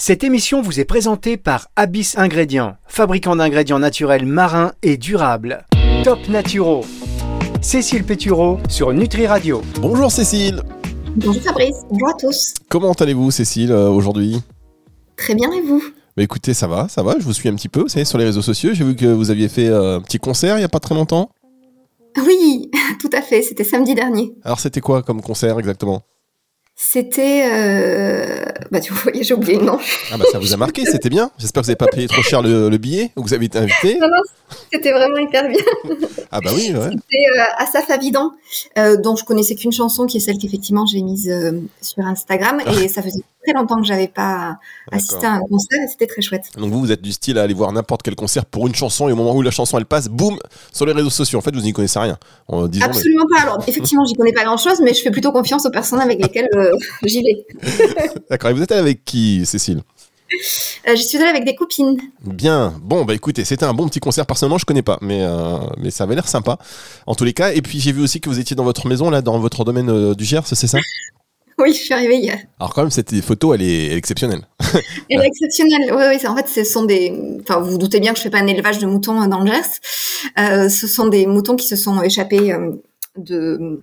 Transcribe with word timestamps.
Cette 0.00 0.22
émission 0.22 0.62
vous 0.62 0.78
est 0.78 0.84
présentée 0.84 1.36
par 1.36 1.70
Abyss 1.74 2.16
Ingrédients, 2.18 2.76
fabricant 2.86 3.34
d'ingrédients 3.34 3.80
naturels 3.80 4.26
marins 4.26 4.70
et 4.80 4.96
durables. 4.96 5.66
Top 6.04 6.20
Naturo. 6.28 6.84
Cécile 7.60 8.04
Pétureau 8.04 8.58
sur 8.68 8.92
Nutri 8.92 9.26
Radio. 9.26 9.60
Bonjour 9.80 10.12
Cécile. 10.12 10.62
Bonjour 11.16 11.42
Fabrice, 11.42 11.78
bonjour 11.90 12.10
à 12.10 12.12
tous. 12.12 12.54
Comment 12.68 12.92
allez-vous 12.92 13.32
Cécile 13.32 13.72
euh, 13.72 13.88
aujourd'hui? 13.90 14.40
Très 15.16 15.34
bien 15.34 15.50
et 15.50 15.62
vous? 15.62 15.82
Bah 16.16 16.22
écoutez, 16.22 16.54
ça 16.54 16.68
va, 16.68 16.86
ça 16.88 17.02
va, 17.02 17.16
je 17.18 17.24
vous 17.24 17.32
suis 17.32 17.48
un 17.48 17.56
petit 17.56 17.68
peu, 17.68 17.80
vous 17.80 17.88
savez, 17.88 18.04
sur 18.04 18.18
les 18.18 18.24
réseaux 18.24 18.40
sociaux, 18.40 18.70
j'ai 18.74 18.84
vu 18.84 18.94
que 18.94 19.06
vous 19.06 19.32
aviez 19.32 19.48
fait 19.48 19.66
euh, 19.66 19.96
un 19.96 20.00
petit 20.00 20.20
concert 20.20 20.54
il 20.54 20.60
n'y 20.60 20.64
a 20.64 20.68
pas 20.68 20.78
très 20.78 20.94
longtemps. 20.94 21.30
Oui, 22.24 22.70
tout 23.00 23.10
à 23.12 23.20
fait, 23.20 23.42
c'était 23.42 23.64
samedi 23.64 23.96
dernier. 23.96 24.32
Alors 24.44 24.60
c'était 24.60 24.80
quoi 24.80 25.02
comme 25.02 25.22
concert 25.22 25.58
exactement? 25.58 26.04
C'était. 26.80 27.42
Euh... 27.52 28.44
Bah, 28.70 28.80
tu 28.80 28.92
vois, 28.92 29.12
j'ai 29.20 29.34
oublié 29.34 29.58
le 29.58 29.64
nom. 29.64 29.78
Ah, 30.12 30.16
bah, 30.16 30.24
ça 30.30 30.38
vous 30.38 30.54
a 30.54 30.56
marqué, 30.56 30.84
c'était 30.86 31.10
bien. 31.10 31.32
J'espère 31.36 31.62
que 31.62 31.66
vous 31.66 31.72
n'avez 31.72 31.76
pas 31.76 31.88
payé 31.88 32.06
trop 32.06 32.22
cher 32.22 32.40
le, 32.40 32.76
billet 32.78 33.10
ou 33.16 33.22
que 33.22 33.28
vous 33.28 33.34
avez 33.34 33.46
été 33.46 33.58
invité. 33.58 33.98
Non, 33.98 34.06
non, 34.06 34.22
c'était 34.72 34.92
vraiment 34.92 35.16
hyper 35.16 35.48
bien. 35.48 35.64
Ah, 36.30 36.40
bah 36.40 36.50
oui, 36.54 36.72
ouais. 36.72 36.90
C'était 36.90 37.40
euh, 37.40 37.42
Asaf 37.58 37.90
Avidan, 37.90 38.30
euh, 38.78 38.96
dont 38.96 39.16
je 39.16 39.24
connaissais 39.24 39.56
qu'une 39.56 39.72
chanson 39.72 40.06
qui 40.06 40.18
est 40.18 40.20
celle 40.20 40.38
qu'effectivement 40.38 40.86
j'ai 40.86 41.02
mise 41.02 41.28
euh, 41.28 41.60
sur 41.82 42.04
Instagram. 42.04 42.60
Et 42.60 42.86
ça 42.86 43.02
faisait 43.02 43.22
très 43.48 43.58
longtemps 43.58 43.80
que 43.80 43.86
j'avais 43.86 44.08
pas 44.08 44.58
assisté 44.92 45.26
à 45.26 45.34
un 45.34 45.40
concert 45.40 45.80
et 45.82 45.88
c'était 45.88 46.06
très 46.06 46.22
chouette. 46.22 46.44
Donc 46.56 46.70
vous, 46.70 46.80
vous 46.80 46.92
êtes 46.92 47.02
du 47.02 47.12
style 47.12 47.38
à 47.38 47.42
aller 47.42 47.54
voir 47.54 47.72
n'importe 47.72 48.02
quel 48.02 48.14
concert 48.14 48.44
pour 48.44 48.66
une 48.66 48.74
chanson 48.74 49.08
et 49.08 49.12
au 49.12 49.16
moment 49.16 49.34
où 49.34 49.42
la 49.42 49.50
chanson 49.50 49.78
elle 49.78 49.86
passe, 49.86 50.08
boum, 50.08 50.38
sur 50.72 50.86
les 50.86 50.92
réseaux 50.92 51.10
sociaux. 51.10 51.38
En 51.38 51.42
fait, 51.42 51.54
vous 51.54 51.62
n'y 51.62 51.72
connaissez 51.72 51.98
rien. 51.98 52.18
Absolument 52.50 53.24
pas. 53.34 53.42
Alors 53.42 53.64
effectivement, 53.66 54.04
j'y 54.04 54.14
connais 54.14 54.32
pas 54.32 54.44
grand 54.44 54.56
chose, 54.56 54.80
mais 54.82 54.94
je 54.94 55.02
fais 55.02 55.10
plutôt 55.10 55.32
confiance 55.32 55.64
aux 55.66 55.70
personnes 55.70 56.00
avec 56.00 56.20
lesquelles 56.20 56.48
euh, 56.56 56.72
j'y 57.04 57.22
vais. 57.22 57.46
D'accord. 58.30 58.50
Et 58.50 58.54
vous 58.54 58.62
êtes 58.62 58.72
avec 58.72 59.04
qui, 59.04 59.44
Cécile? 59.46 59.82
Euh, 60.86 60.94
je 60.94 61.00
suis 61.00 61.16
allée 61.16 61.28
avec 61.28 61.46
des 61.46 61.54
copines. 61.54 61.98
Bien. 62.22 62.74
Bon, 62.82 63.06
bah 63.06 63.14
écoutez, 63.14 63.46
c'était 63.46 63.64
un 63.64 63.72
bon 63.72 63.88
petit 63.88 64.00
concert. 64.00 64.26
Personnellement, 64.26 64.58
je 64.58 64.66
connais 64.66 64.82
pas, 64.82 64.98
mais, 65.00 65.22
euh, 65.22 65.56
mais 65.78 65.90
ça 65.90 66.04
avait 66.04 66.14
l'air 66.14 66.28
sympa. 66.28 66.58
En 67.06 67.14
tous 67.14 67.24
les 67.24 67.32
cas. 67.32 67.52
Et 67.52 67.62
puis, 67.62 67.80
j'ai 67.80 67.92
vu 67.92 68.02
aussi 68.02 68.20
que 68.20 68.28
vous 68.28 68.38
étiez 68.38 68.54
dans 68.54 68.64
votre 68.64 68.86
maison, 68.86 69.08
là, 69.08 69.22
dans 69.22 69.38
votre 69.38 69.64
domaine 69.64 70.12
du 70.12 70.24
Gers, 70.26 70.42
c'est 70.44 70.66
ça? 70.66 70.78
Oui, 71.62 71.72
je 71.72 71.78
suis 71.78 71.94
arrivée 71.94 72.18
hier. 72.18 72.38
Alors 72.60 72.72
quand 72.72 72.82
même, 72.82 72.90
cette 72.90 73.20
photo, 73.20 73.52
elle 73.52 73.62
est, 73.62 73.96
exceptionnelle. 73.96 74.42
elle 75.10 75.20
est 75.20 75.26
exceptionnelle. 75.26 75.92
Oui, 75.92 76.02
oui. 76.10 76.26
En 76.28 76.36
fait, 76.36 76.48
ce 76.48 76.62
sont 76.62 76.84
des. 76.84 77.12
Enfin, 77.40 77.58
vous, 77.60 77.72
vous 77.72 77.78
doutez 77.78 77.98
bien 77.98 78.12
que 78.12 78.18
je 78.18 78.22
fais 78.22 78.30
pas 78.30 78.38
un 78.38 78.46
élevage 78.46 78.78
de 78.78 78.86
moutons 78.86 79.26
dans 79.26 79.40
le 79.40 79.46
Gers. 79.46 79.80
Euh, 80.38 80.68
ce 80.68 80.86
sont 80.86 81.08
des 81.08 81.26
moutons 81.26 81.56
qui 81.56 81.66
se 81.66 81.76
sont 81.76 82.00
échappés 82.02 82.52
euh, 82.52 82.72
de 83.16 83.82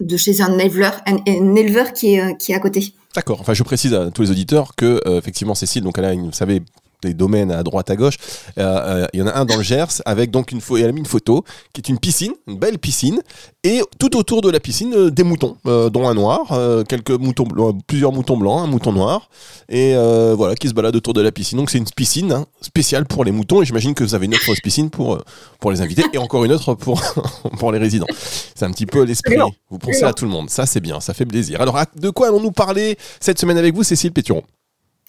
de 0.00 0.16
chez 0.16 0.40
un 0.40 0.58
éleveur, 0.58 1.00
un, 1.06 1.56
éleveur 1.56 1.92
qui 1.92 2.14
est, 2.14 2.36
qui 2.38 2.52
est 2.52 2.54
à 2.54 2.60
côté. 2.60 2.94
D'accord. 3.14 3.40
Enfin, 3.40 3.54
je 3.54 3.62
précise 3.62 3.92
à 3.92 4.10
tous 4.10 4.22
les 4.22 4.30
auditeurs 4.30 4.74
que 4.76 5.00
euh, 5.06 5.18
effectivement 5.18 5.54
Cécile, 5.54 5.82
donc 5.82 5.98
elle 5.98 6.04
a, 6.04 6.12
une, 6.12 6.26
vous 6.26 6.32
savez, 6.32 6.62
des 7.02 7.14
domaines 7.14 7.50
à 7.50 7.62
droite 7.62 7.90
à 7.90 7.96
gauche. 7.96 8.16
Euh, 8.58 8.62
euh, 8.62 9.06
il 9.12 9.20
y 9.20 9.22
en 9.22 9.26
a 9.26 9.34
un 9.34 9.44
dans 9.44 9.56
le 9.56 9.62
Gers 9.62 10.02
avec 10.04 10.30
donc 10.30 10.52
une, 10.52 10.60
elle 10.76 10.88
a 10.88 10.92
mis 10.92 11.00
une 11.00 11.06
photo 11.06 11.44
qui 11.72 11.80
est 11.80 11.88
une 11.88 11.98
piscine, 11.98 12.32
une 12.46 12.58
belle 12.58 12.78
piscine, 12.78 13.20
et 13.64 13.82
tout 13.98 14.16
autour 14.16 14.40
de 14.42 14.50
la 14.50 14.60
piscine 14.60 14.94
euh, 14.94 15.10
des 15.10 15.22
moutons, 15.22 15.56
dont 15.64 16.08
un 16.08 16.14
noir, 16.14 16.48
quelques 16.88 17.10
moutons 17.10 17.44
plusieurs 17.86 18.12
moutons 18.12 18.36
blancs, 18.36 18.60
un 18.62 18.66
mouton 18.66 18.92
noir, 18.92 19.28
et 19.68 19.94
voilà 20.34 20.54
qui 20.54 20.68
se 20.68 20.74
balade 20.74 20.96
autour 20.96 21.14
de 21.14 21.20
la 21.20 21.32
piscine. 21.32 21.58
Donc 21.58 21.70
c'est 21.70 21.78
une 21.78 21.84
piscine 21.84 22.32
hein, 22.32 22.46
spéciale 22.60 23.06
pour 23.06 23.24
les 23.24 23.32
moutons. 23.32 23.62
Et 23.62 23.64
j'imagine 23.64 23.94
que 23.94 24.04
vous 24.04 24.14
avez 24.14 24.26
une 24.26 24.34
autre 24.34 24.52
piscine 24.62 24.90
pour 24.90 25.22
pour 25.58 25.70
les 25.70 25.80
invités 25.80 26.04
et 26.12 26.18
encore 26.18 26.44
une 26.44 26.52
autre 26.52 26.74
pour 26.74 27.02
pour 27.58 27.72
les 27.72 27.78
résidents. 27.78 28.06
C'est 28.54 28.64
un 28.64 28.70
petit 28.70 28.86
peu 28.86 29.02
l'esprit. 29.02 29.36
Vous 29.70 29.78
pensez 29.78 30.04
à 30.04 30.12
tout 30.12 30.24
le 30.24 30.30
monde. 30.30 30.50
Ça 30.50 30.66
c'est 30.66 30.80
bien, 30.80 31.00
ça 31.00 31.14
fait 31.14 31.26
plaisir. 31.26 31.60
Alors 31.60 31.78
de 31.96 32.10
quoi 32.10 32.28
allons-nous 32.28 32.52
parler 32.52 32.96
cette 33.20 33.38
semaine 33.38 33.58
avec 33.58 33.74
vous, 33.74 33.82
Cécile 33.82 34.12
Péturon 34.12 34.42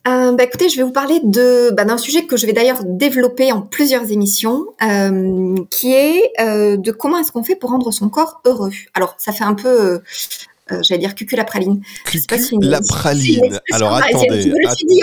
euh, 0.08 0.32
bah, 0.34 0.44
écoutez, 0.44 0.70
je 0.70 0.78
vais 0.78 0.84
vous 0.84 0.92
parler 0.92 1.20
de 1.24 1.70
bah, 1.72 1.86
d'un 1.86 1.98
sujet 1.98 2.26
que 2.26 2.36
je 2.36 2.48
vais 2.48 2.54
d'ailleurs 2.54 2.84
développer 2.84 3.52
en 3.52 3.62
plusieurs 3.62 4.12
émissions, 4.12 4.66
euh, 4.82 5.56
qui 5.70 5.94
est 5.94 6.32
euh, 6.40 6.76
de 6.78 6.92
comment 6.92 7.20
est-ce 7.20 7.32
qu'on 7.32 7.44
fait 7.44 7.56
pour 7.56 7.70
rendre 7.70 7.92
son 7.92 8.10
corps 8.10 8.42
heureux. 8.46 8.72
Alors, 8.96 9.14
ça 9.18 9.32
fait 9.32 9.44
un 9.44 9.54
peu 9.54 10.02
j'allais 10.82 11.00
dire 11.00 11.16
cucu 11.16 11.36
la 11.36 11.44
praline. 11.44 11.82
Cucu 12.06 12.58
la 12.62 12.82
praline. 12.82 13.60
Alors 13.72 13.96
attendez, 13.96 14.54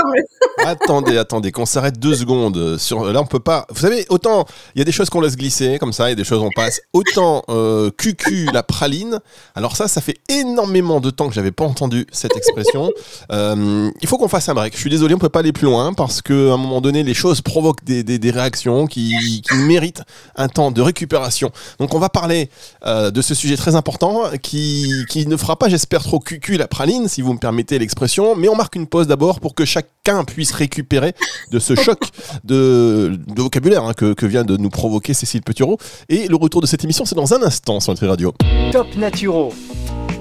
attendez, 0.64 1.18
attendez, 1.18 1.52
qu'on 1.52 1.66
s'arrête 1.66 1.98
deux 1.98 2.14
secondes. 2.14 2.76
Sur, 2.78 3.04
là, 3.12 3.20
on 3.20 3.26
peut 3.26 3.40
pas. 3.40 3.66
Vous 3.70 3.80
savez, 3.80 4.06
autant 4.08 4.46
il 4.74 4.78
y 4.78 4.82
a 4.82 4.84
des 4.84 4.92
choses 4.92 5.10
qu'on 5.10 5.20
laisse 5.20 5.36
glisser 5.36 5.78
comme 5.78 5.92
ça, 5.92 6.06
a 6.06 6.14
des 6.14 6.24
choses 6.24 6.42
on 6.42 6.50
passe. 6.54 6.80
Autant 6.92 7.42
euh, 7.48 7.90
cucu 7.90 8.46
la 8.52 8.62
praline. 8.62 9.20
Alors 9.54 9.76
ça, 9.76 9.88
ça 9.88 10.00
fait 10.00 10.18
énormément 10.28 11.00
de 11.00 11.10
temps 11.10 11.28
que 11.28 11.34
j'avais 11.34 11.52
pas 11.52 11.64
entendu 11.64 12.06
cette 12.12 12.36
expression. 12.36 12.90
Euh, 13.30 13.90
il 14.00 14.08
faut 14.08 14.16
qu'on 14.16 14.28
fasse 14.28 14.48
un 14.48 14.54
break. 14.54 14.74
Je 14.74 14.80
suis 14.80 14.90
désolé, 14.90 15.14
on 15.14 15.18
peut 15.18 15.28
pas 15.28 15.40
aller 15.40 15.52
plus 15.52 15.66
loin 15.66 15.92
parce 15.92 16.22
que 16.22 16.50
à 16.50 16.54
un 16.54 16.56
moment 16.56 16.80
donné, 16.80 17.02
les 17.02 17.14
choses 17.14 17.40
provoquent 17.40 17.84
des, 17.84 18.02
des, 18.02 18.18
des 18.18 18.30
réactions 18.30 18.86
qui, 18.86 19.42
qui, 19.42 19.54
méritent 19.54 20.02
un 20.36 20.48
temps 20.48 20.70
de 20.70 20.80
récupération. 20.80 21.50
Donc 21.78 21.94
on 21.94 21.98
va 21.98 22.08
parler 22.08 22.48
euh, 22.86 23.10
de 23.10 23.20
ce 23.22 23.34
sujet 23.34 23.56
très 23.56 23.74
important 23.74 24.30
qui, 24.42 25.04
qui 25.08 25.26
ne 25.26 25.36
fera 25.36 25.56
pas, 25.58 25.68
j'espère, 25.68 26.02
trop 26.02 26.20
cucu 26.20 26.56
la 26.56 26.68
praline, 26.68 27.08
si 27.08 27.20
vous 27.20 27.32
me 27.32 27.38
permettez 27.38 27.78
l'expression, 27.78 28.36
mais 28.36 28.48
on 28.48 28.56
marque 28.56 28.76
une 28.76 28.86
pause 28.86 29.06
d'abord 29.06 29.40
pour 29.40 29.54
que 29.54 29.64
chacun 29.64 30.24
puisse 30.24 30.52
récupérer 30.52 31.14
de 31.50 31.58
ce 31.58 31.74
choc 31.74 31.98
de, 32.44 33.18
vocabulaire 33.36 33.84
hein, 33.84 33.92
que, 33.92 34.26
vient 34.26 34.44
de 34.44 34.56
nous 34.56 34.70
provoquer 34.70 35.14
Cécile 35.14 35.42
Petitot. 35.42 35.78
Et 36.08 36.28
le 36.28 36.36
retour 36.36 36.60
de 36.60 36.66
cette 36.66 36.84
émission, 36.84 37.04
c'est 37.04 37.14
dans 37.14 37.34
un 37.34 37.42
instant 37.42 37.80
sur 37.80 37.92
Nutri 37.92 38.06
Radio. 38.06 38.34
Top 38.72 38.94
Naturo. 38.96 39.52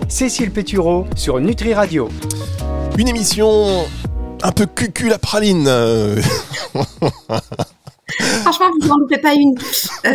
Cécile 0.10 0.52
Pétureau 0.52 1.06
sur 1.16 1.40
Nutri 1.40 1.74
Radio. 1.74 2.10
Une 2.98 3.08
émission 3.08 3.86
un 4.42 4.52
peu 4.52 4.66
cucu 4.66 5.10
la 5.10 5.20
praline. 5.20 5.68
Franchement, 8.42 8.68
vous 8.80 8.88
n'en 8.88 8.98
loupez 8.98 9.18
pas 9.18 9.34
une. 9.34 9.54
Euh... 10.06 10.12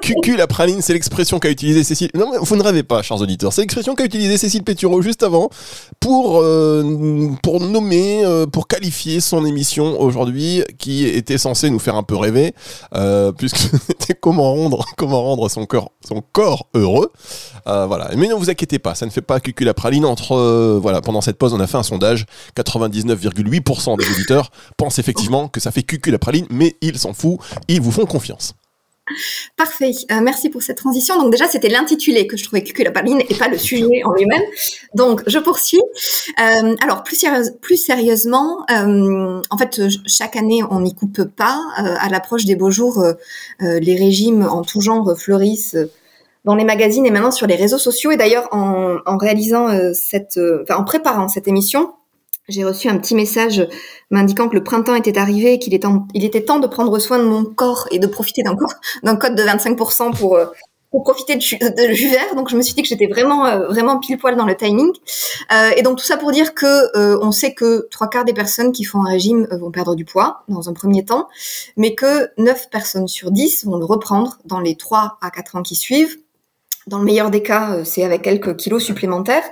Cucu, 0.00 0.36
la 0.36 0.46
praline, 0.46 0.80
c'est 0.80 0.94
l'expression 0.94 1.38
qu'a 1.38 1.50
utilisée 1.50 1.84
Cécile. 1.84 2.10
Non, 2.14 2.32
vous 2.40 2.56
ne 2.56 2.62
rêvez 2.62 2.82
pas, 2.82 3.02
chers 3.02 3.20
auditeurs. 3.20 3.52
C'est 3.52 3.60
l'expression 3.60 3.94
qu'a 3.94 4.04
utilisée 4.04 4.38
Cécile 4.38 4.62
Pétureau 4.62 5.02
juste 5.02 5.22
avant 5.22 5.50
pour, 6.00 6.40
euh, 6.40 6.82
nommer, 7.60 8.24
euh, 8.24 8.46
pour 8.46 8.68
qualifier 8.68 9.20
son 9.20 9.44
émission 9.44 10.00
aujourd'hui 10.00 10.62
qui 10.78 11.04
était 11.04 11.38
censée 11.38 11.70
nous 11.70 11.78
faire 11.78 11.96
un 11.96 12.02
peu 12.02 12.16
rêver, 12.16 12.54
puisque 13.36 13.56
c'était 13.86 14.14
comment 14.14 14.54
rendre, 14.54 15.50
son 15.50 15.66
corps 15.66 16.68
heureux. 16.74 17.12
voilà. 17.66 18.10
Mais 18.16 18.28
ne 18.28 18.34
vous 18.34 18.50
inquiétez 18.50 18.78
pas, 18.78 18.94
ça 18.94 19.04
ne 19.06 19.10
fait 19.10 19.20
pas 19.20 19.40
Cucu 19.40 19.64
la 19.64 19.74
praline. 19.74 20.06
Entre, 20.06 20.78
voilà, 20.80 21.00
pendant 21.00 21.20
cette 21.20 21.36
pause, 21.36 21.52
on 21.52 21.60
a 21.60 21.66
fait 21.66 21.78
un 21.78 21.82
sondage. 21.82 22.26
99,8% 22.56 23.98
des 23.98 24.10
auditeurs 24.10 24.50
pensent 24.76 24.98
effectivement 24.98 25.48
que 25.48 25.60
ça 25.60 25.70
fait 25.70 25.82
Cucu 25.82 26.10
la 26.10 26.18
praline 26.18 26.45
mais 26.50 26.76
ils 26.80 26.98
s'en 26.98 27.12
foutent, 27.12 27.40
ils 27.68 27.80
vous 27.80 27.92
font 27.92 28.06
confiance. 28.06 28.54
Parfait, 29.56 29.92
euh, 30.10 30.20
merci 30.20 30.50
pour 30.50 30.62
cette 30.62 30.78
transition. 30.78 31.20
Donc 31.20 31.30
déjà, 31.30 31.46
c'était 31.46 31.68
l'intitulé 31.68 32.26
que 32.26 32.36
je 32.36 32.42
trouvais 32.42 32.64
cuculapaline 32.64 33.22
et 33.28 33.34
pas 33.34 33.46
le 33.46 33.56
sujet 33.56 34.02
en 34.04 34.12
lui-même. 34.12 34.42
Donc 34.94 35.22
je 35.28 35.38
poursuis. 35.38 35.80
Euh, 36.40 36.74
alors 36.82 37.04
plus, 37.04 37.76
sérieusement, 37.76 38.66
euh, 38.70 39.40
en 39.48 39.58
fait, 39.58 39.80
chaque 40.06 40.34
année, 40.34 40.62
on 40.70 40.80
n'y 40.80 40.94
coupe 40.94 41.22
pas. 41.24 41.60
à 41.76 42.08
l'approche 42.08 42.44
des 42.46 42.56
beaux 42.56 42.70
jours, 42.70 43.04
les 43.60 43.96
régimes 43.96 44.42
en 44.42 44.62
tout 44.62 44.80
genre 44.80 45.16
fleurissent 45.16 45.76
dans 46.44 46.54
les 46.54 46.64
magazines 46.64 47.06
et 47.06 47.10
maintenant 47.10 47.30
sur 47.30 47.46
les 47.46 47.56
réseaux 47.56 47.78
sociaux. 47.78 48.10
Et 48.10 48.16
d'ailleurs, 48.16 48.48
en, 48.50 49.16
réalisant 49.18 49.68
cette, 49.94 50.40
en 50.68 50.84
préparant 50.84 51.28
cette 51.28 51.46
émission, 51.46 51.92
j'ai 52.48 52.64
reçu 52.64 52.88
un 52.88 52.96
petit 52.98 53.14
message 53.14 53.66
m'indiquant 54.10 54.48
que 54.48 54.54
le 54.54 54.62
printemps 54.62 54.94
était 54.94 55.18
arrivé 55.18 55.54
et 55.54 55.58
qu'il 55.58 55.74
était, 55.74 55.88
il 56.14 56.24
était 56.24 56.44
temps 56.44 56.60
de 56.60 56.66
prendre 56.66 56.98
soin 56.98 57.18
de 57.18 57.24
mon 57.24 57.44
corps 57.44 57.88
et 57.90 57.98
de 57.98 58.06
profiter 58.06 58.42
d'un, 58.42 59.16
code 59.16 59.34
de 59.34 59.42
25% 59.42 60.16
pour, 60.16 60.36
euh, 60.36 60.46
pour 60.92 61.02
profiter 61.02 61.34
de, 61.34 61.40
jus 61.40 62.08
vert. 62.08 62.36
Donc 62.36 62.48
je 62.48 62.56
me 62.56 62.62
suis 62.62 62.74
dit 62.74 62.82
que 62.82 62.88
j'étais 62.88 63.08
vraiment 63.08 63.46
euh, 63.46 63.66
vraiment 63.66 63.98
pile 63.98 64.16
poil 64.16 64.36
dans 64.36 64.46
le 64.46 64.56
timing. 64.56 64.92
Euh, 65.52 65.70
et 65.76 65.82
donc 65.82 65.98
tout 65.98 66.04
ça 66.04 66.16
pour 66.16 66.30
dire 66.30 66.54
que 66.54 67.18
on 67.20 67.32
sait 67.32 67.52
que 67.52 67.88
trois 67.90 68.08
quarts 68.08 68.24
des 68.24 68.34
personnes 68.34 68.70
qui 68.70 68.84
font 68.84 69.04
un 69.04 69.10
régime 69.10 69.48
vont 69.50 69.72
perdre 69.72 69.96
du 69.96 70.04
poids 70.04 70.44
dans 70.48 70.68
un 70.68 70.72
premier 70.72 71.04
temps, 71.04 71.28
mais 71.76 71.94
que 71.94 72.30
9 72.38 72.70
personnes 72.70 73.08
sur 73.08 73.32
10 73.32 73.66
vont 73.66 73.76
le 73.76 73.84
reprendre 73.84 74.38
dans 74.44 74.60
les 74.60 74.76
3 74.76 75.18
à 75.20 75.30
4 75.30 75.56
ans 75.56 75.62
qui 75.62 75.74
suivent 75.74 76.16
dans 76.86 76.98
le 76.98 77.04
meilleur 77.04 77.30
des 77.30 77.42
cas, 77.42 77.72
euh, 77.72 77.82
c'est 77.84 78.04
avec 78.04 78.22
quelques 78.22 78.56
kilos 78.56 78.82
supplémentaires, 78.82 79.42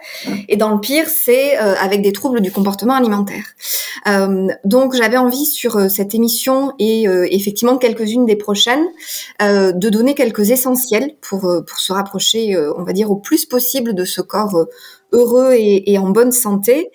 et 0.48 0.56
dans 0.56 0.70
le 0.70 0.80
pire, 0.80 1.08
c'est 1.08 1.58
euh, 1.60 1.74
avec 1.80 2.00
des 2.00 2.12
troubles 2.12 2.40
du 2.40 2.52
comportement 2.52 2.94
alimentaire. 2.94 3.44
Euh, 4.06 4.46
donc, 4.64 4.94
j'avais 4.94 5.16
envie 5.16 5.44
sur 5.44 5.90
cette 5.90 6.14
émission 6.14 6.72
et 6.78 7.04
effectivement 7.30 7.78
quelques-unes 7.78 8.26
des 8.26 8.36
prochaines 8.36 8.84
de 9.40 9.88
donner 9.88 10.14
quelques 10.14 10.50
essentiels 10.50 11.14
pour 11.20 11.40
pour 11.40 11.78
se 11.78 11.92
rapprocher, 11.92 12.56
on 12.76 12.82
va 12.82 12.92
dire, 12.92 13.10
au 13.10 13.16
plus 13.16 13.46
possible 13.46 13.94
de 13.94 14.04
ce 14.04 14.20
corps 14.20 14.66
heureux 15.12 15.52
et, 15.54 15.92
et, 15.92 15.98
en 15.98 16.10
bonne 16.10 16.32
santé, 16.32 16.90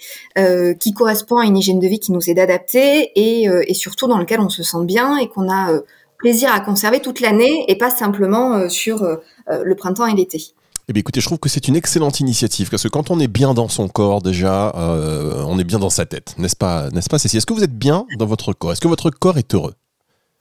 qui 0.80 0.94
correspond 0.94 1.38
à 1.38 1.46
une 1.46 1.58
hygiène 1.58 1.80
de 1.80 1.88
vie 1.88 2.00
qui 2.00 2.12
nous 2.12 2.30
est 2.30 2.40
adaptée 2.40 3.12
et, 3.16 3.48
et 3.68 3.74
surtout 3.74 4.08
dans 4.08 4.18
lequel 4.18 4.40
on 4.40 4.50
se 4.50 4.64
sent 4.64 4.84
bien 4.84 5.18
et 5.18 5.28
qu'on 5.28 5.50
a 5.52 5.82
plaisir 6.20 6.52
à 6.54 6.60
conserver 6.60 7.00
toute 7.00 7.22
l'année 7.22 7.66
et 7.68 7.78
pas 7.78 7.90
simplement 7.90 8.70
sur 8.70 9.04
euh, 9.04 9.64
le 9.64 9.76
printemps 9.76 10.06
et 10.06 10.14
l'été. 10.14 10.54
Eh 10.88 10.94
bien, 10.94 11.02
écoutez, 11.02 11.22
je 11.22 11.26
trouve 11.26 11.40
que 11.40 11.50
c'est 11.50 11.68
une 11.68 11.76
excellente 11.76 12.20
initiative 12.20 12.70
parce 12.70 12.84
que 12.84 12.88
quand 12.88 13.12
on 13.12 13.20
est 13.20 13.28
bien 13.28 13.54
dans 13.54 13.68
son 13.68 13.88
corps, 13.88 14.22
déjà, 14.22 14.74
euh, 14.76 15.44
on 15.48 15.60
est 15.60 15.64
bien 15.64 15.78
dans 15.80 15.92
sa 15.92 16.06
tête, 16.06 16.36
n'est-ce 16.40 16.56
pas, 16.56 16.90
n'est-ce 16.90 17.10
pas, 17.10 17.20
Cécile? 17.20 17.38
Est-ce 17.38 17.46
que 17.46 17.54
vous 17.54 17.64
êtes 17.64 17.78
bien 17.78 18.06
dans 18.18 18.26
votre 18.26 18.54
corps? 18.54 18.72
Est-ce 18.72 18.82
que 18.82 18.88
votre 18.88 19.12
corps 19.12 19.38
est 19.38 19.54
heureux? 19.54 19.76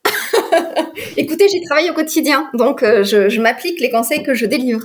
Écoutez, 1.18 1.46
j'y 1.50 1.60
travaille 1.62 1.90
au 1.90 1.94
quotidien, 1.94 2.48
donc 2.54 2.82
euh, 2.82 3.04
je 3.04 3.40
m'applique 3.40 3.78
les 3.80 3.90
conseils 3.90 4.22
que 4.22 4.32
je 4.32 4.46
délivre. 4.46 4.80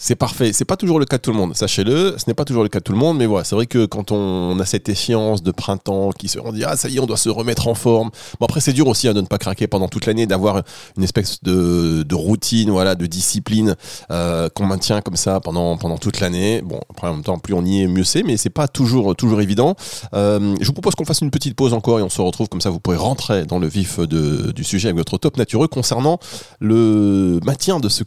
C'est 0.00 0.14
parfait. 0.14 0.52
C'est 0.52 0.64
pas 0.64 0.76
toujours 0.76 1.00
le 1.00 1.04
cas 1.04 1.16
de 1.16 1.22
tout 1.22 1.32
le 1.32 1.36
monde. 1.36 1.56
Sachez-le, 1.56 2.14
ce 2.18 2.24
n'est 2.28 2.34
pas 2.34 2.44
toujours 2.44 2.62
le 2.62 2.68
cas 2.68 2.78
de 2.78 2.84
tout 2.84 2.92
le 2.92 2.98
monde, 2.98 3.18
mais 3.18 3.26
voilà, 3.26 3.42
c'est 3.42 3.56
vrai 3.56 3.66
que 3.66 3.84
quand 3.84 4.12
on, 4.12 4.58
a 4.60 4.64
cette 4.64 4.88
échéance 4.88 5.42
de 5.42 5.50
printemps 5.50 6.10
qui 6.12 6.28
se, 6.28 6.38
on 6.38 6.52
dit 6.52 6.62
ah 6.64 6.76
ça 6.76 6.88
y 6.88 6.96
est, 6.96 7.00
on 7.00 7.06
doit 7.06 7.16
se 7.16 7.28
remettre 7.28 7.66
en 7.66 7.74
forme. 7.74 8.10
Bon 8.38 8.46
après 8.46 8.60
c'est 8.60 8.72
dur 8.72 8.86
aussi 8.86 9.08
hein, 9.08 9.14
de 9.14 9.20
ne 9.20 9.26
pas 9.26 9.38
craquer 9.38 9.66
pendant 9.66 9.88
toute 9.88 10.06
l'année, 10.06 10.26
d'avoir 10.26 10.62
une 10.96 11.02
espèce 11.02 11.42
de, 11.42 12.14
routine, 12.14 12.70
voilà, 12.70 12.94
de 12.94 13.06
discipline 13.06 13.74
euh, 14.10 14.48
qu'on 14.54 14.66
maintient 14.66 15.00
comme 15.00 15.16
ça 15.16 15.40
pendant 15.40 15.76
pendant 15.76 15.98
toute 15.98 16.20
l'année. 16.20 16.62
Bon 16.62 16.80
après 16.90 17.08
en 17.08 17.14
même 17.14 17.24
temps 17.24 17.38
plus 17.38 17.54
on 17.54 17.64
y 17.64 17.82
est 17.82 17.88
mieux 17.88 18.04
c'est, 18.04 18.22
mais 18.22 18.36
c'est 18.36 18.50
pas 18.50 18.68
toujours 18.68 19.16
toujours 19.16 19.40
évident. 19.40 19.74
Euh, 20.14 20.54
je 20.60 20.66
vous 20.66 20.72
propose 20.72 20.94
qu'on 20.94 21.04
fasse 21.04 21.22
une 21.22 21.30
petite 21.32 21.56
pause 21.56 21.72
encore 21.72 21.98
et 21.98 22.02
on 22.02 22.08
se 22.08 22.20
retrouve 22.20 22.48
comme 22.48 22.60
ça. 22.60 22.70
Vous 22.70 22.80
pourrez 22.80 22.96
rentrer 22.96 23.46
dans 23.46 23.58
le 23.58 23.66
vif 23.66 23.98
du 23.98 24.62
sujet 24.64 24.88
avec 24.88 24.98
votre 24.98 25.18
top 25.18 25.36
natureux 25.36 25.66
concernant 25.66 26.18
le 26.60 27.40
maintien 27.44 27.80
de 27.80 27.88
ce 27.88 28.04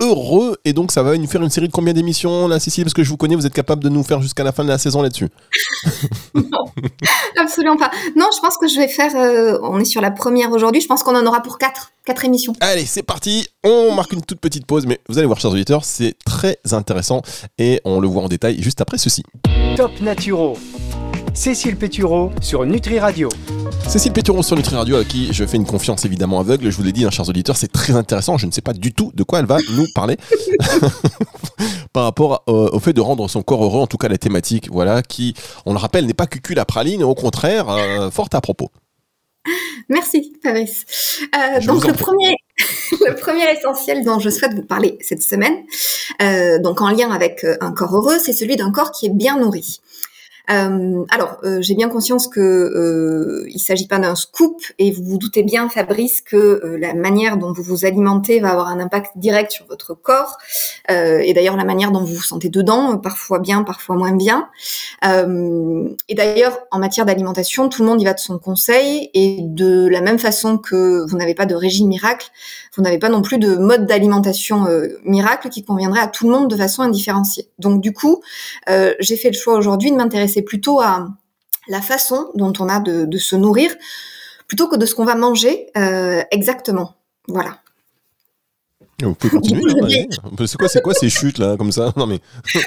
heureux. 0.00 0.56
Et 0.64 0.72
donc, 0.72 0.92
ça 0.92 1.02
va 1.02 1.16
nous 1.16 1.26
faire 1.26 1.42
une 1.42 1.50
série 1.50 1.68
de 1.68 1.72
combien 1.72 1.92
d'émissions, 1.92 2.48
là, 2.48 2.60
Cécile 2.60 2.84
Parce 2.84 2.94
que 2.94 3.02
je 3.02 3.08
vous 3.08 3.16
connais, 3.16 3.34
vous 3.34 3.46
êtes 3.46 3.54
capable 3.54 3.82
de 3.82 3.88
nous 3.88 4.02
faire 4.02 4.20
jusqu'à 4.20 4.44
la 4.44 4.52
fin 4.52 4.64
de 4.64 4.68
la 4.68 4.78
saison 4.78 5.02
là-dessus. 5.02 5.28
non, 6.34 6.64
absolument 7.36 7.76
pas. 7.76 7.90
Non, 8.16 8.26
je 8.34 8.40
pense 8.40 8.56
que 8.58 8.68
je 8.68 8.76
vais 8.76 8.88
faire. 8.88 9.14
Euh, 9.16 9.58
on 9.62 9.80
est 9.80 9.84
sur 9.84 10.00
la 10.00 10.10
première 10.10 10.52
aujourd'hui. 10.52 10.80
Je 10.80 10.86
pense 10.86 11.02
qu'on 11.02 11.16
en 11.16 11.26
aura 11.26 11.42
pour 11.42 11.58
quatre, 11.58 11.92
quatre 12.04 12.24
émissions. 12.24 12.52
Allez, 12.60 12.86
c'est 12.86 13.02
parti. 13.02 13.48
On 13.64 13.94
marque 13.94 14.12
une 14.12 14.22
toute 14.22 14.40
petite 14.40 14.66
pause, 14.66 14.86
mais 14.86 15.00
vous 15.08 15.18
allez 15.18 15.26
voir, 15.26 15.40
chers 15.40 15.50
auditeurs, 15.50 15.84
c'est 15.84 16.14
très 16.24 16.58
intéressant 16.72 17.22
et 17.58 17.80
on 17.84 18.00
le 18.00 18.08
voit 18.08 18.22
en 18.22 18.28
détail 18.28 18.62
juste 18.62 18.80
après 18.80 18.98
ceci. 18.98 19.22
Top 19.76 20.00
Naturo. 20.00 20.56
Cécile 21.34 21.76
Pétureau 21.76 22.32
sur 22.40 22.64
Nutri 22.64 22.98
Radio. 22.98 23.28
Cécile 23.86 24.12
Pétureau 24.12 24.42
sur 24.42 24.56
Nutri 24.56 24.74
Radio, 24.76 24.96
à 24.96 25.04
qui 25.04 25.32
je 25.32 25.44
fais 25.46 25.56
une 25.56 25.66
confiance 25.66 26.04
évidemment 26.04 26.40
aveugle. 26.40 26.70
Je 26.70 26.76
vous 26.76 26.82
l'ai 26.82 26.92
dit, 26.92 27.04
hein, 27.04 27.10
chers 27.10 27.28
auditeurs, 27.28 27.56
c'est 27.56 27.72
très 27.72 27.94
intéressant. 27.94 28.36
Je 28.38 28.46
ne 28.46 28.50
sais 28.50 28.60
pas 28.60 28.72
du 28.72 28.92
tout 28.92 29.12
de 29.14 29.22
quoi 29.22 29.40
elle 29.40 29.46
va 29.46 29.58
nous 29.76 29.86
parler 29.94 30.16
par 31.92 32.04
rapport 32.04 32.42
euh, 32.48 32.68
au 32.72 32.80
fait 32.80 32.92
de 32.92 33.00
rendre 33.00 33.28
son 33.28 33.42
corps 33.42 33.64
heureux, 33.64 33.80
en 33.80 33.86
tout 33.86 33.96
cas 33.96 34.08
la 34.08 34.18
thématique, 34.18 34.68
voilà, 34.70 35.02
qui, 35.02 35.34
on 35.66 35.72
le 35.72 35.78
rappelle, 35.78 36.06
n'est 36.06 36.14
pas 36.14 36.26
cucul 36.26 36.56
la 36.56 36.64
praline, 36.64 37.02
au 37.02 37.14
contraire, 37.14 37.68
euh, 37.68 38.10
fort 38.10 38.28
à 38.32 38.40
propos. 38.40 38.70
Merci, 39.88 40.34
Paris. 40.42 40.84
Euh, 41.34 41.60
donc 41.60 41.86
le 41.86 41.94
premier, 41.94 42.36
le 43.06 43.14
premier 43.14 43.50
essentiel 43.50 44.04
dont 44.04 44.18
je 44.18 44.28
souhaite 44.28 44.54
vous 44.54 44.66
parler 44.66 44.98
cette 45.00 45.22
semaine, 45.22 45.54
donc 46.62 46.80
en 46.82 46.90
lien 46.90 47.10
avec 47.10 47.46
un 47.60 47.72
corps 47.72 47.96
heureux, 47.96 48.18
c'est 48.18 48.32
celui 48.32 48.56
d'un 48.56 48.70
corps 48.70 48.90
qui 48.90 49.06
est 49.06 49.14
bien 49.14 49.38
nourri. 49.38 49.80
Euh, 50.50 51.04
alors, 51.10 51.38
euh, 51.44 51.58
j'ai 51.60 51.74
bien 51.74 51.88
conscience 51.88 52.26
que 52.26 52.40
euh, 52.40 53.46
il 53.48 53.58
s'agit 53.58 53.86
pas 53.86 53.98
d'un 53.98 54.14
scoop 54.14 54.62
et 54.78 54.90
vous 54.90 55.02
vous 55.04 55.18
doutez 55.18 55.42
bien, 55.42 55.68
Fabrice, 55.68 56.22
que 56.22 56.36
euh, 56.36 56.78
la 56.78 56.94
manière 56.94 57.36
dont 57.36 57.52
vous 57.52 57.62
vous 57.62 57.84
alimentez 57.84 58.40
va 58.40 58.50
avoir 58.50 58.68
un 58.68 58.80
impact 58.80 59.12
direct 59.16 59.52
sur 59.52 59.66
votre 59.66 59.94
corps 59.94 60.36
et 60.88 61.34
d'ailleurs 61.34 61.56
la 61.56 61.64
manière 61.64 61.90
dont 61.90 62.00
vous 62.00 62.14
vous 62.14 62.22
sentez 62.22 62.48
dedans, 62.48 62.96
parfois 62.96 63.38
bien, 63.38 63.62
parfois 63.62 63.96
moins 63.96 64.12
bien. 64.16 64.48
et 65.02 66.14
d'ailleurs, 66.14 66.60
en 66.70 66.78
matière 66.78 67.04
d'alimentation, 67.04 67.68
tout 67.68 67.82
le 67.82 67.88
monde 67.88 68.00
y 68.00 68.04
va 68.04 68.14
de 68.14 68.18
son 68.18 68.38
conseil 68.38 69.10
et 69.12 69.38
de 69.42 69.86
la 69.88 70.00
même 70.00 70.18
façon 70.18 70.56
que 70.56 71.04
vous 71.06 71.16
n'avez 71.16 71.34
pas 71.34 71.44
de 71.46 71.54
régime 71.54 71.88
miracle, 71.88 72.28
vous 72.74 72.82
n'avez 72.82 72.98
pas 72.98 73.10
non 73.10 73.20
plus 73.20 73.38
de 73.38 73.56
mode 73.56 73.86
d'alimentation 73.86 74.66
miracle 75.04 75.50
qui 75.50 75.62
conviendrait 75.62 76.00
à 76.00 76.06
tout 76.06 76.26
le 76.26 76.32
monde 76.34 76.48
de 76.48 76.56
façon 76.56 76.82
indifférenciée. 76.82 77.48
Donc 77.58 77.82
du 77.82 77.92
coup, 77.92 78.22
j'ai 78.98 79.16
fait 79.16 79.28
le 79.30 79.36
choix 79.36 79.54
aujourd'hui 79.54 79.90
de 79.90 79.96
m'intéresser 79.96 80.37
plutôt 80.42 80.80
à 80.80 81.08
la 81.68 81.80
façon 81.82 82.30
dont 82.34 82.52
on 82.58 82.68
a 82.68 82.80
de, 82.80 83.18
se 83.18 83.36
nourrir 83.36 83.74
plutôt 84.46 84.68
que 84.68 84.76
de 84.76 84.86
ce 84.86 84.94
qu'on 84.94 85.04
va 85.04 85.14
manger 85.14 85.66
euh, 85.76 86.22
exactement. 86.30 86.96
Voilà. 87.26 87.58
Vous 89.02 89.14
pouvez 89.14 89.30
continuer. 89.30 89.62
Hein, 89.80 90.46
c'est 90.46 90.58
quoi, 90.58 90.68
c'est 90.68 90.82
quoi 90.82 90.92
ces 90.92 91.08
chutes 91.08 91.38
là, 91.38 91.56
comme 91.56 91.70
ça? 91.70 91.92
Non 91.96 92.06
mais. 92.06 92.18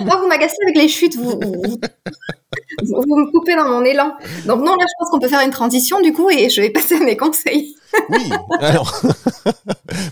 vous 0.00 0.28
m'agacez 0.28 0.56
avec 0.64 0.76
les 0.76 0.88
chutes. 0.88 1.16
Vous, 1.16 1.38
vous, 1.40 3.16
me 3.16 3.30
coupez 3.30 3.54
dans 3.54 3.68
mon 3.68 3.84
élan. 3.84 4.14
Donc 4.46 4.58
non, 4.58 4.74
là, 4.74 4.84
je 4.88 4.92
pense 4.98 5.10
qu'on 5.10 5.20
peut 5.20 5.28
faire 5.28 5.44
une 5.44 5.52
transition 5.52 6.00
du 6.00 6.12
coup, 6.12 6.30
et 6.30 6.50
je 6.50 6.60
vais 6.60 6.70
passer 6.70 6.96
à 6.96 7.00
mes 7.00 7.16
conseils. 7.16 7.76
oui. 8.08 8.30
Alors, 8.58 9.00
vous 9.04 9.52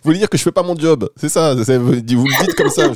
voulez 0.04 0.18
dire 0.18 0.28
que 0.30 0.38
je 0.38 0.42
fais 0.42 0.52
pas 0.52 0.62
mon 0.62 0.76
job 0.76 1.10
C'est 1.16 1.28
ça? 1.28 1.54
Vous 1.54 1.62
me 1.62 2.00
dites 2.00 2.54
comme 2.54 2.70
ça. 2.70 2.92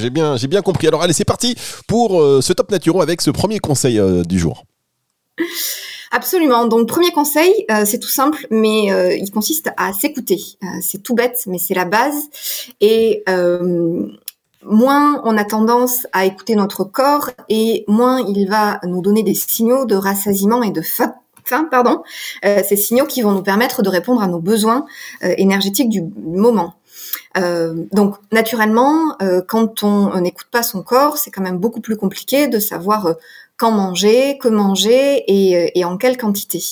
J'ai 0.00 0.10
bien, 0.10 0.36
j'ai 0.38 0.48
bien 0.48 0.62
compris. 0.62 0.88
Alors 0.88 1.02
allez, 1.02 1.12
c'est 1.12 1.26
parti 1.26 1.56
pour 1.86 2.22
euh, 2.22 2.40
ce 2.40 2.54
top 2.54 2.70
naturo 2.70 3.02
avec 3.02 3.20
ce 3.20 3.30
premier 3.30 3.58
conseil 3.58 3.98
euh, 3.98 4.22
du 4.22 4.38
jour. 4.38 4.64
Absolument. 6.10 6.66
Donc 6.66 6.88
premier 6.88 7.12
conseil, 7.12 7.66
euh, 7.70 7.84
c'est 7.84 7.98
tout 7.98 8.08
simple, 8.08 8.46
mais 8.50 8.90
euh, 8.90 9.14
il 9.14 9.30
consiste 9.30 9.70
à 9.76 9.92
s'écouter. 9.92 10.40
Euh, 10.62 10.66
c'est 10.80 11.02
tout 11.02 11.14
bête, 11.14 11.44
mais 11.46 11.58
c'est 11.58 11.74
la 11.74 11.84
base. 11.84 12.28
Et 12.80 13.24
moins 14.64 15.22
on 15.24 15.36
a 15.36 15.44
tendance 15.44 16.06
à 16.12 16.24
écouter 16.24 16.56
notre 16.56 16.84
corps, 16.84 17.30
et 17.48 17.84
moins 17.86 18.20
il 18.20 18.48
va 18.48 18.80
nous 18.84 19.02
donner 19.02 19.22
des 19.22 19.34
signaux 19.34 19.84
de 19.84 19.94
rassasiement 19.94 20.62
et 20.62 20.70
de 20.70 20.82
faim. 20.82 21.14
pardon, 21.70 22.02
ces 22.42 22.76
signaux 22.76 23.06
qui 23.06 23.22
vont 23.22 23.32
nous 23.32 23.42
permettre 23.42 23.82
de 23.82 23.88
répondre 23.88 24.20
à 24.20 24.26
nos 24.26 24.40
besoins 24.40 24.84
énergétiques 25.22 25.88
du 25.88 26.02
moment. 26.02 26.74
donc 27.36 28.16
naturellement, 28.32 29.16
quand 29.46 29.84
on 29.84 30.20
n'écoute 30.20 30.48
pas 30.50 30.64
son 30.64 30.82
corps, 30.82 31.18
c'est 31.18 31.30
quand 31.30 31.42
même 31.42 31.58
beaucoup 31.58 31.80
plus 31.80 31.96
compliqué 31.96 32.48
de 32.48 32.58
savoir 32.58 33.14
quand 33.58 33.70
manger, 33.70 34.38
que 34.38 34.48
manger 34.48 35.24
et, 35.26 35.78
et 35.78 35.84
en 35.84 35.96
quelle 35.96 36.16
quantité. 36.16 36.62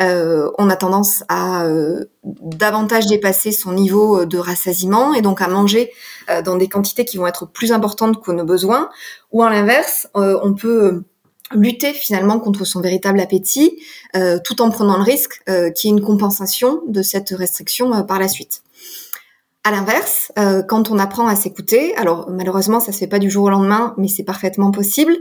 Euh, 0.00 0.50
on 0.58 0.70
a 0.70 0.76
tendance 0.76 1.24
à 1.28 1.64
euh, 1.64 2.04
davantage 2.24 3.06
dépasser 3.06 3.52
son 3.52 3.72
niveau 3.72 4.24
de 4.24 4.38
rassasiement 4.38 5.14
et 5.14 5.22
donc 5.22 5.42
à 5.42 5.48
manger 5.48 5.90
euh, 6.30 6.42
dans 6.42 6.56
des 6.56 6.68
quantités 6.68 7.04
qui 7.04 7.16
vont 7.16 7.26
être 7.26 7.46
plus 7.46 7.72
importantes 7.72 8.22
que 8.22 8.30
nos 8.32 8.44
besoins, 8.44 8.90
ou 9.32 9.42
à 9.42 9.50
l'inverse, 9.50 10.08
euh, 10.16 10.38
on 10.42 10.54
peut 10.54 11.02
lutter 11.52 11.94
finalement 11.94 12.38
contre 12.40 12.66
son 12.66 12.82
véritable 12.82 13.20
appétit 13.20 13.82
tout 14.44 14.60
en 14.60 14.68
prenant 14.68 14.98
le 14.98 15.02
risque 15.02 15.40
qu'il 15.46 15.90
y 15.90 15.94
ait 15.94 15.96
une 15.96 16.04
compensation 16.04 16.82
de 16.86 17.00
cette 17.00 17.30
restriction 17.30 18.04
par 18.04 18.18
la 18.18 18.28
suite. 18.28 18.62
À 19.64 19.70
l'inverse, 19.70 20.32
euh, 20.38 20.62
quand 20.62 20.90
on 20.90 20.98
apprend 20.98 21.26
à 21.26 21.34
s'écouter, 21.34 21.94
alors 21.96 22.30
malheureusement 22.30 22.80
ça 22.80 22.92
se 22.92 22.98
fait 22.98 23.08
pas 23.08 23.18
du 23.18 23.28
jour 23.28 23.44
au 23.44 23.50
lendemain, 23.50 23.92
mais 23.98 24.08
c'est 24.08 24.22
parfaitement 24.22 24.70
possible. 24.70 25.16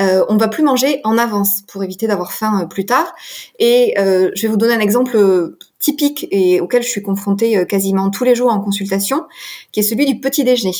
Euh, 0.00 0.24
on 0.28 0.38
va 0.38 0.48
plus 0.48 0.62
manger 0.64 1.00
en 1.04 1.18
avance 1.18 1.62
pour 1.68 1.84
éviter 1.84 2.06
d'avoir 2.06 2.32
faim 2.32 2.62
euh, 2.62 2.66
plus 2.66 2.86
tard. 2.86 3.14
Et 3.58 3.94
euh, 3.98 4.30
je 4.34 4.42
vais 4.42 4.48
vous 4.48 4.56
donner 4.56 4.74
un 4.74 4.80
exemple 4.80 5.56
typique 5.78 6.26
et 6.30 6.60
auquel 6.60 6.82
je 6.82 6.88
suis 6.88 7.02
confrontée 7.02 7.64
quasiment 7.66 8.10
tous 8.10 8.24
les 8.24 8.34
jours 8.34 8.50
en 8.50 8.60
consultation, 8.60 9.26
qui 9.72 9.80
est 9.80 9.84
celui 9.84 10.06
du 10.06 10.18
petit 10.20 10.42
déjeuner. 10.42 10.74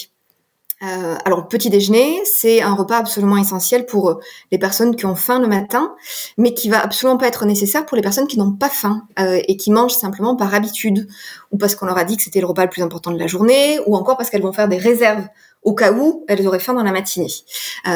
Euh, 0.83 1.17
alors, 1.25 1.47
petit 1.47 1.71
déjeuner, 1.71 2.21
c'est 2.25 2.61
un 2.61 2.75
repas 2.75 2.97
absolument 2.97 3.37
essentiel 3.37 3.87
pour 3.87 4.11
euh, 4.11 4.21
les 4.51 4.59
personnes 4.59 4.97
qui 4.97 5.07
ont 5.07 5.15
faim 5.15 5.39
le 5.39 5.47
matin, 5.47 5.95
mais 6.39 6.55
qui 6.55 6.69
va 6.69 6.83
absolument 6.83 7.19
pas 7.19 7.29
être 7.29 7.45
nécessaire 7.47 7.87
pour 7.87 7.97
les 7.97 8.03
personnes 8.03 8.27
qui 8.27 8.39
n'ont 8.39 8.53
pas 8.53 8.69
faim 8.69 9.07
euh, 9.21 9.41
et 9.47 9.57
qui 9.57 9.71
mangent 9.71 9.95
simplement 9.95 10.35
par 10.35 10.55
habitude, 10.55 11.07
ou 11.53 11.57
parce 11.57 11.77
qu'on 11.77 11.87
leur 11.87 11.99
a 11.99 12.05
dit 12.05 12.17
que 12.17 12.25
c'était 12.25 12.41
le 12.41 12.47
repas 12.47 12.65
le 12.65 12.71
plus 12.71 12.83
important 12.83 13.13
de 13.13 13.19
la 13.19 13.29
journée, 13.29 13.79
ou 13.87 13.95
encore 13.95 14.17
parce 14.17 14.29
qu'elles 14.29 14.43
vont 14.43 14.53
faire 14.53 14.69
des 14.69 14.79
réserves 14.79 15.29
au 15.63 15.75
cas 15.75 15.93
où 15.93 16.25
elles 16.27 16.45
auraient 16.49 16.59
faim 16.59 16.75
dans 16.75 16.83
la 16.83 16.91
matinée. 16.91 17.31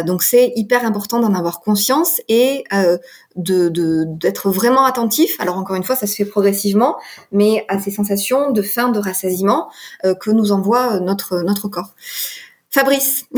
donc, 0.04 0.22
c'est 0.22 0.52
hyper 0.54 0.86
important 0.86 1.18
d'en 1.18 1.34
avoir 1.34 1.58
conscience 1.58 2.20
et 2.28 2.62
de 3.34 4.04
d'être 4.06 4.50
vraiment 4.50 4.84
attentif. 4.84 5.34
Alors, 5.40 5.58
encore 5.58 5.74
une 5.74 5.82
fois, 5.82 5.96
ça 5.96 6.06
se 6.06 6.14
fait 6.14 6.24
progressivement, 6.24 6.96
mais 7.32 7.64
à 7.66 7.80
ces 7.80 7.90
sensations 7.90 8.52
de 8.52 8.62
faim, 8.62 8.90
de 8.90 9.00
rassasiement 9.00 9.68
que 10.04 10.30
nous 10.30 10.52
envoie 10.52 11.00
notre 11.00 11.42
notre 11.42 11.66
corps. 11.66 11.92
Fabrice. 12.76 13.24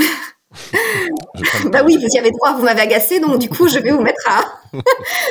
bah 1.71 1.83
oui, 1.87 1.97
vous 1.97 2.09
y 2.13 2.19
avez 2.19 2.33
droit, 2.33 2.55
vous 2.57 2.65
m'avez 2.65 2.81
agacé, 2.81 3.21
donc 3.21 3.39
du 3.39 3.49
coup, 3.49 3.69
je 3.69 3.79
vais 3.79 3.93
vous 3.93 4.03
mettre 4.03 4.21
à. 4.29 4.41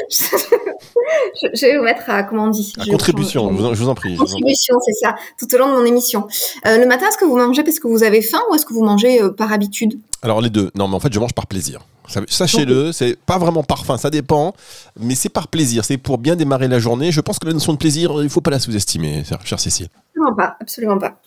je 0.10 1.66
vais 1.66 1.78
vous 1.78 1.84
mettre 1.84 2.10
à, 2.10 2.24
comment 2.24 2.46
on 2.46 2.50
dit? 2.50 2.72
À 2.80 2.86
contribution, 2.86 3.54
je 3.74 3.84
vous 3.84 3.90
en 3.90 3.96
prie. 3.96 4.16
Contribution, 4.16 4.76
c'est 4.86 4.94
ça, 4.94 5.16
tout 5.38 5.54
au 5.54 5.58
long 5.58 5.68
de 5.68 5.74
mon 5.74 5.86
émission. 5.86 6.26
Euh, 6.66 6.78
le 6.78 6.86
matin, 6.86 7.08
est-ce 7.10 7.18
que 7.18 7.26
vous 7.26 7.36
mangez 7.36 7.66
parce 7.66 7.80
que 7.80 7.90
vous 7.90 8.04
avez 8.04 8.22
faim 8.22 8.40
ou 8.50 8.56
est-ce 8.56 8.66
que 8.66 8.74
vous 8.74 8.86
mangez 8.86 9.22
euh, 9.22 9.30
par 9.30 9.52
habitude? 9.52 10.00
Alors, 10.22 10.40
les 10.40 10.50
deux. 10.50 10.72
Non, 10.76 10.88
mais 10.88 10.96
en 10.96 11.02
fait, 11.02 11.12
je 11.12 11.20
mange 11.20 11.34
par 11.34 11.48
plaisir. 11.48 11.82
Sachez-le, 12.30 12.94
c'est 12.94 13.20
pas 13.20 13.38
vraiment 13.38 13.64
par 13.64 13.86
faim, 13.86 13.98
ça 13.98 14.10
dépend, 14.10 14.54
mais 14.98 15.16
c'est 15.16 15.28
par 15.28 15.50
plaisir, 15.50 15.84
c'est 15.84 15.98
pour 15.98 16.18
bien 16.18 16.38
démarrer 16.38 16.70
la 16.70 16.80
journée. 16.80 17.12
Je 17.12 17.20
pense 17.20 17.40
que 17.40 17.46
la 17.46 17.52
notion 17.52 17.74
de 17.74 17.78
plaisir, 17.78 18.24
il 18.24 18.30
faut 18.30 18.40
pas 18.40 18.52
la 18.52 18.60
sous-estimer, 18.60 19.26
chère 19.44 19.60
Cécile. 19.60 19.90
Absolument 20.14 20.34
pas, 20.34 20.56
absolument 20.62 20.98
pas. 20.98 21.20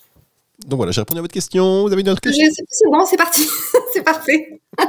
Donc 0.67 0.76
voilà, 0.79 0.93
j'ai 0.93 1.00
répondu 1.00 1.19
à 1.19 1.23
votre 1.23 1.35
question. 1.35 1.83
Vous 1.83 1.93
avez 1.93 2.02
une 2.02 2.09
autre 2.11 2.21
question? 2.21 2.47
C'est 2.69 2.90
bon, 2.90 3.05
c'est 3.07 3.17
parti. 3.17 3.47
c'est 3.93 4.02
parfait. 4.02 4.61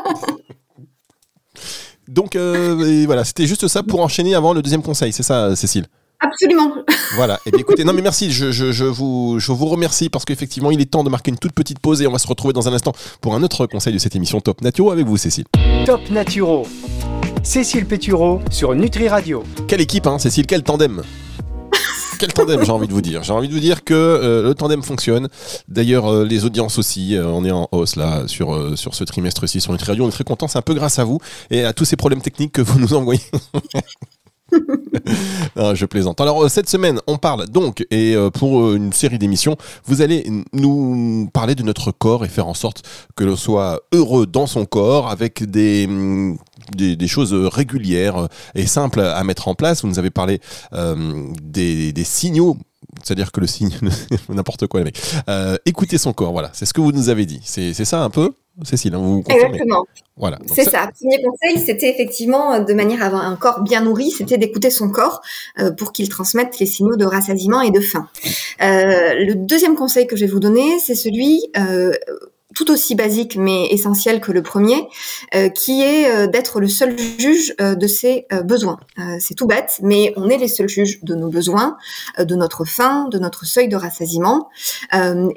Donc 2.08 2.36
euh, 2.36 3.04
voilà, 3.06 3.24
c'était 3.24 3.48
juste 3.48 3.68
ça 3.68 3.84
pour 3.84 4.02
enchaîner 4.02 4.36
avant 4.36 4.54
le 4.54 4.62
deuxième 4.62 4.82
conseil, 4.84 5.14
c'est 5.14 5.24
ça, 5.24 5.56
Cécile? 5.56 5.86
Absolument. 6.20 6.74
Voilà. 7.16 7.40
Et 7.46 7.52
eh 7.54 7.60
écoutez, 7.60 7.84
non 7.84 7.92
mais 7.92 8.02
merci. 8.02 8.32
Je, 8.32 8.52
je, 8.52 8.86
vous, 8.86 9.36
je 9.38 9.52
vous 9.52 9.66
remercie 9.66 10.08
parce 10.08 10.24
qu'effectivement, 10.24 10.72
il 10.72 10.80
est 10.80 10.86
temps 10.86 11.04
de 11.04 11.10
marquer 11.10 11.30
une 11.32 11.38
toute 11.38 11.52
petite 11.52 11.80
pause 11.80 12.02
et 12.02 12.08
on 12.08 12.12
va 12.14 12.20
se 12.20 12.28
retrouver 12.28 12.54
dans 12.54 12.70
un 12.70 12.74
instant 12.74 12.94
pour 13.20 13.36
un 13.36 13.44
autre 13.44 13.66
conseil 13.66 13.92
de 13.92 13.98
cette 13.98 14.16
émission 14.16 14.40
Top 14.40 14.62
Naturo 14.62 14.92
avec 14.92 15.06
vous, 15.06 15.18
Cécile. 15.18 15.44
Top 15.86 16.10
Naturo. 16.10 16.66
Cécile 17.44 17.86
Pétureau 17.86 18.40
sur 18.50 18.74
Nutri 18.76 19.10
Radio. 19.10 19.44
Quelle 19.68 19.82
équipe, 19.82 20.08
hein, 20.08 20.20
Cécile 20.20 20.48
Quel 20.48 20.64
tandem 20.64 21.02
quel 22.22 22.34
tandem, 22.34 22.64
j'ai 22.64 22.72
envie 22.72 22.88
de 22.88 22.94
vous 22.94 23.02
dire. 23.02 23.24
J'ai 23.24 23.34
envie 23.34 23.48
de 23.48 23.54
vous 23.54 23.60
dire 23.60 23.84
que 23.84 23.96
euh, 23.96 24.44
le 24.44 24.54
tandem 24.54 24.84
fonctionne. 24.84 25.28
D'ailleurs, 25.68 26.06
euh, 26.06 26.24
les 26.24 26.46
audiences 26.46 26.78
aussi, 26.78 27.16
euh, 27.16 27.26
on 27.26 27.44
est 27.44 27.52
en 27.52 27.68
hausse 27.72 27.96
là 27.96 28.28
sur, 28.28 28.78
sur 28.78 28.94
ce 28.94 29.04
trimestre-ci 29.04 29.60
sur 29.60 29.72
Nutri 29.72 29.88
Radio. 29.88 30.06
On 30.06 30.08
est 30.08 30.12
très 30.12 30.24
content, 30.24 30.48
c'est 30.48 30.60
un 30.60 30.62
peu 30.62 30.76
grâce 30.76 31.00
à 31.00 31.04
vous 31.04 31.18
et 31.50 31.66
à 31.66 31.74
tous 31.74 31.86
ces 31.86 31.96
problèmes 31.96 32.22
techniques 32.22 32.52
que 32.52 32.62
vous 32.62 32.80
nous 32.80 32.94
envoyez. 32.94 33.22
non, 35.56 35.76
je 35.76 35.86
plaisante. 35.86 36.22
Alors 36.22 36.50
cette 36.50 36.70
semaine, 36.70 37.00
on 37.08 37.18
parle 37.18 37.48
donc, 37.48 37.86
et 37.92 38.16
pour 38.34 38.74
une 38.74 38.94
série 38.94 39.18
d'émissions, 39.18 39.58
vous 39.86 40.02
allez 40.02 40.30
nous 40.54 41.30
parler 41.34 41.56
de 41.56 41.64
notre 41.64 41.92
corps 41.92 42.26
et 42.26 42.30
faire 42.30 42.48
en 42.48 42.54
sorte 42.54 42.84
que 43.16 43.24
l'on 43.24 43.36
soit 43.36 43.82
heureux 43.94 44.26
dans 44.26 44.48
son 44.48 44.66
corps 44.66 45.10
avec 45.10 45.44
des 45.44 45.86
hum, 45.88 46.38
des, 46.76 47.08
choses 47.08 47.34
régulières 47.34 48.28
et 48.56 48.66
simples 48.66 49.02
à 49.02 49.24
mettre 49.24 49.48
en 49.48 49.56
place. 49.56 49.82
Vous 49.82 49.88
nous 49.88 50.00
avez 50.00 50.10
parlé 50.12 50.40
euh, 50.74 51.26
des, 51.42 51.94
signaux 52.04 52.58
c'est-à-dire 53.04 53.32
que 53.32 53.40
le 53.40 53.48
signe, 53.48 53.72
n'importe 54.30 54.68
quoi, 54.68 54.82
les 54.82 54.86
mecs. 54.86 55.02
Euh, 55.30 55.58
écoutez 55.66 55.98
son 55.98 56.14
corps, 56.14 56.34
voilà, 56.34 56.50
c'est 56.54 56.66
ce 56.66 56.74
que 56.74 56.82
vous 56.82 56.92
nous 56.92 57.10
avez 57.10 57.26
dit. 57.26 57.40
C'est 57.44 57.74
ça 57.86 58.04
un 58.04 58.10
peu, 58.10 58.34
Cécile, 58.64 58.96
hein, 58.96 59.00
vous 59.00 59.24
Exactement. 59.28 59.86
Voilà. 60.18 60.40
C'est 60.46 60.66
ça. 60.66 60.90
Premier 61.00 61.24
conseil, 61.24 61.66
c'était 61.66 61.90
effectivement, 61.90 62.60
de 62.60 62.74
manière 62.74 63.02
à 63.02 63.08
avoir 63.08 63.26
un 63.26 63.36
corps 63.36 63.62
bien 63.62 63.82
nourri, 63.82 64.12
c'était 64.12 64.38
d'écouter 64.38 64.70
son 64.70 64.90
corps 64.90 65.22
euh, 65.60 65.72
pour 65.72 65.92
qu'il 65.94 66.10
transmette 66.10 66.60
les 66.60 66.66
signaux 66.66 66.96
de 66.96 67.06
rassasiement 67.06 67.62
et 67.62 67.72
de 67.72 67.80
faim. 67.80 68.08
le 68.60 69.34
deuxième 69.34 69.76
conseil 69.76 70.08
que 70.08 70.16
je 70.16 70.26
vais 70.26 70.32
vous 70.32 70.40
donner, 70.40 70.80
c'est 70.80 70.96
celui 70.96 71.42
tout 72.56 72.72
aussi 72.72 72.96
basique 72.96 73.36
mais 73.38 73.68
essentiel 73.68 74.22
que 74.22 74.32
le 74.32 74.42
premier, 74.42 74.88
euh, 75.36 75.50
qui 75.50 75.82
est 75.82 76.10
euh, 76.10 76.28
d'être 76.28 76.60
le 76.60 76.68
seul 76.68 76.98
juge 76.98 77.54
euh, 77.62 77.76
de 77.76 77.88
ses 77.88 78.28
besoins. 78.44 78.80
c'est 79.20 79.36
tout 79.36 79.48
bête, 79.48 79.80
mais 79.82 80.14
on 80.16 80.30
est 80.30 80.38
les 80.38 80.48
seuls 80.48 80.70
juges 80.70 81.04
de 81.04 81.16
nos 81.16 81.30
besoins, 81.30 81.78
de 82.18 82.36
notre 82.36 82.66
faim, 82.66 83.08
de 83.10 83.20
notre 83.20 83.46
seuil 83.46 83.68
de 83.68 83.76
rassasiement, 83.76 84.50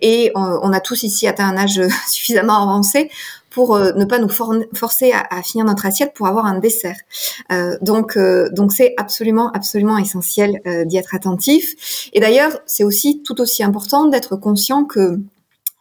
et 0.03 0.31
on, 0.35 0.73
a 0.73 0.81
tous 0.81 1.03
ici 1.03 1.27
atteint 1.27 1.49
un 1.49 1.57
âge 1.57 1.81
suffisamment 2.09 2.63
avancé 2.63 3.11
pour 3.51 3.79
ne 3.79 4.05
pas 4.05 4.19
nous 4.19 4.29
forcer 4.29 5.13
à, 5.13 5.27
à, 5.31 5.43
finir 5.43 5.65
notre 5.65 5.87
assiette 5.87 6.13
pour 6.15 6.27
avoir 6.27 6.47
un 6.47 6.59
dessert. 6.59 6.97
donc, 7.81 8.19
donc 8.53 8.73
c'est 8.73 8.95
absolument, 8.97 9.51
absolument 9.53 9.99
essentiel 9.99 10.61
d'y 10.87 10.97
être 10.97 11.15
attentif. 11.15 12.11
Et 12.13 12.21
d'ailleurs, 12.21 12.59
c'est 12.67 12.85
aussi 12.85 13.23
tout 13.23 13.41
aussi 13.41 13.63
important 13.63 14.07
d'être 14.07 14.37
conscient 14.37 14.85
que 14.85 15.21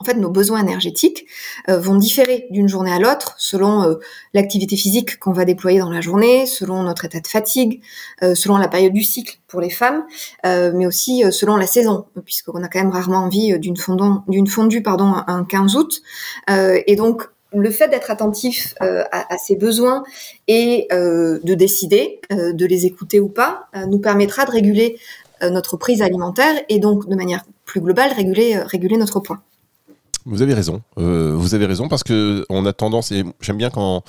en 0.04 0.06
fait, 0.06 0.16
nos 0.16 0.30
besoins 0.30 0.60
énergétiques 0.60 1.28
euh, 1.70 1.80
vont 1.80 1.96
différer 1.96 2.48
d'une 2.52 2.68
journée 2.68 2.92
à 2.92 3.00
l'autre 3.00 3.36
selon 3.38 3.84
euh, 3.84 3.96
l'activité 4.34 4.76
physique 4.76 5.18
qu'on 5.18 5.32
va 5.32 5.46
déployer 5.46 5.80
dans 5.80 5.90
la 5.90 6.02
journée, 6.02 6.46
selon 6.46 6.84
notre 6.84 7.06
état 7.06 7.22
de 7.22 7.28
fatigue, 7.28 7.82
euh, 8.22 8.36
selon 8.36 8.58
la 8.58 8.68
période 8.68 8.92
du 8.92 9.04
cycle 9.04 9.40
pour 9.48 9.62
les 9.62 9.70
femmes, 9.70 10.04
mais 10.44 10.88
aussi 10.88 11.24
selon 11.32 11.58
la 11.58 11.68
saison, 11.68 12.06
puisqu'on 12.26 12.64
a 12.64 12.68
quand 12.68 12.80
même 12.80 12.90
rarement 12.90 13.20
envie 13.20 13.58
d'une 13.60 14.48
fondue 14.48 14.82
pardon 14.82 15.14
un 15.28 15.46
15 15.46 15.76
août. 15.76 16.02
et 16.50 16.96
donc 16.96 17.30
le 17.54 17.70
fait 17.70 17.88
d'être 17.88 18.10
attentif 18.10 18.74
à, 18.80 19.38
ces 19.38 19.56
besoins 19.56 20.04
et 20.48 20.88
de 20.92 21.54
décider 21.54 22.20
de 22.32 22.66
les 22.66 22.88
écouter 22.88 23.20
ou 23.20 23.28
pas 23.28 23.68
nous 23.88 24.00
permettra 24.00 24.46
de 24.46 24.52
réguler 24.52 24.98
notre 25.44 25.78
prise 25.78 26.02
alimentaire 26.02 26.56
et 26.68 26.80
donc 26.80 27.08
de 27.08 27.16
manière 27.16 27.44
plus 27.64 27.80
globale 27.80 28.12
réguler 28.14 28.98
notre 28.98 29.20
poids. 29.20 29.44
Vous 30.26 30.42
avez 30.42 30.54
raison. 30.54 30.82
Euh, 30.98 31.34
vous 31.36 31.54
avez 31.54 31.66
raison 31.66 31.90
parce 31.90 32.04
que 32.04 32.46
on 32.50 32.66
a 32.66 32.72
tendance 32.72 33.12
et 33.12 33.26
j'aime 33.42 33.58
bien 33.58 33.70
quand 33.70 34.04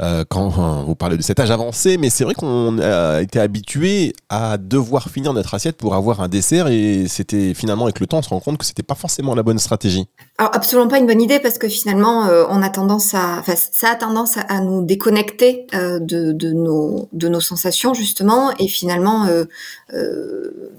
euh, 0.00 0.24
quand 0.28 0.48
vous 0.84 0.94
parlez 0.94 1.16
de 1.16 1.22
cet 1.22 1.40
âge 1.40 1.50
avancé, 1.50 1.98
mais 1.98 2.10
c'est 2.10 2.22
vrai 2.22 2.34
qu'on 2.34 2.78
a 2.78 3.20
été 3.20 3.40
habitué 3.40 4.12
à 4.28 4.56
devoir 4.56 5.08
finir 5.10 5.32
notre 5.32 5.54
assiette 5.54 5.76
pour 5.76 5.96
avoir 5.96 6.20
un 6.20 6.28
dessert 6.28 6.68
et 6.68 7.06
c'était 7.08 7.54
finalement 7.54 7.86
avec 7.86 7.98
le 7.98 8.06
temps 8.06 8.18
on 8.18 8.22
se 8.22 8.28
rend 8.28 8.38
compte 8.38 8.58
que 8.58 8.64
c'était 8.64 8.84
pas 8.84 8.94
forcément 8.94 9.34
la 9.34 9.42
bonne 9.42 9.58
stratégie. 9.58 10.06
Alors 10.38 10.54
absolument 10.54 10.88
pas 10.88 10.98
une 10.98 11.06
bonne 11.06 11.20
idée 11.20 11.40
parce 11.40 11.58
que 11.58 11.66
finalement 11.66 12.26
euh, 12.26 12.44
on 12.48 12.62
a 12.62 12.68
tendance 12.68 13.14
à, 13.14 13.42
ça 13.72 13.90
a 13.90 13.94
tendance 13.96 14.36
à, 14.36 14.60
nous 14.60 14.84
déconnecter 14.84 15.66
de, 15.72 16.30
de, 16.30 16.52
nos 16.52 17.08
de 17.12 17.28
nos 17.28 17.40
sensations 17.40 17.94
justement 17.94 18.52
et 18.60 18.68
finalement 18.68 19.26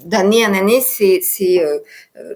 d'année 0.06 0.46
en 0.46 0.54
année 0.54 0.80
c'est 0.80 1.20
c'est 1.22 1.62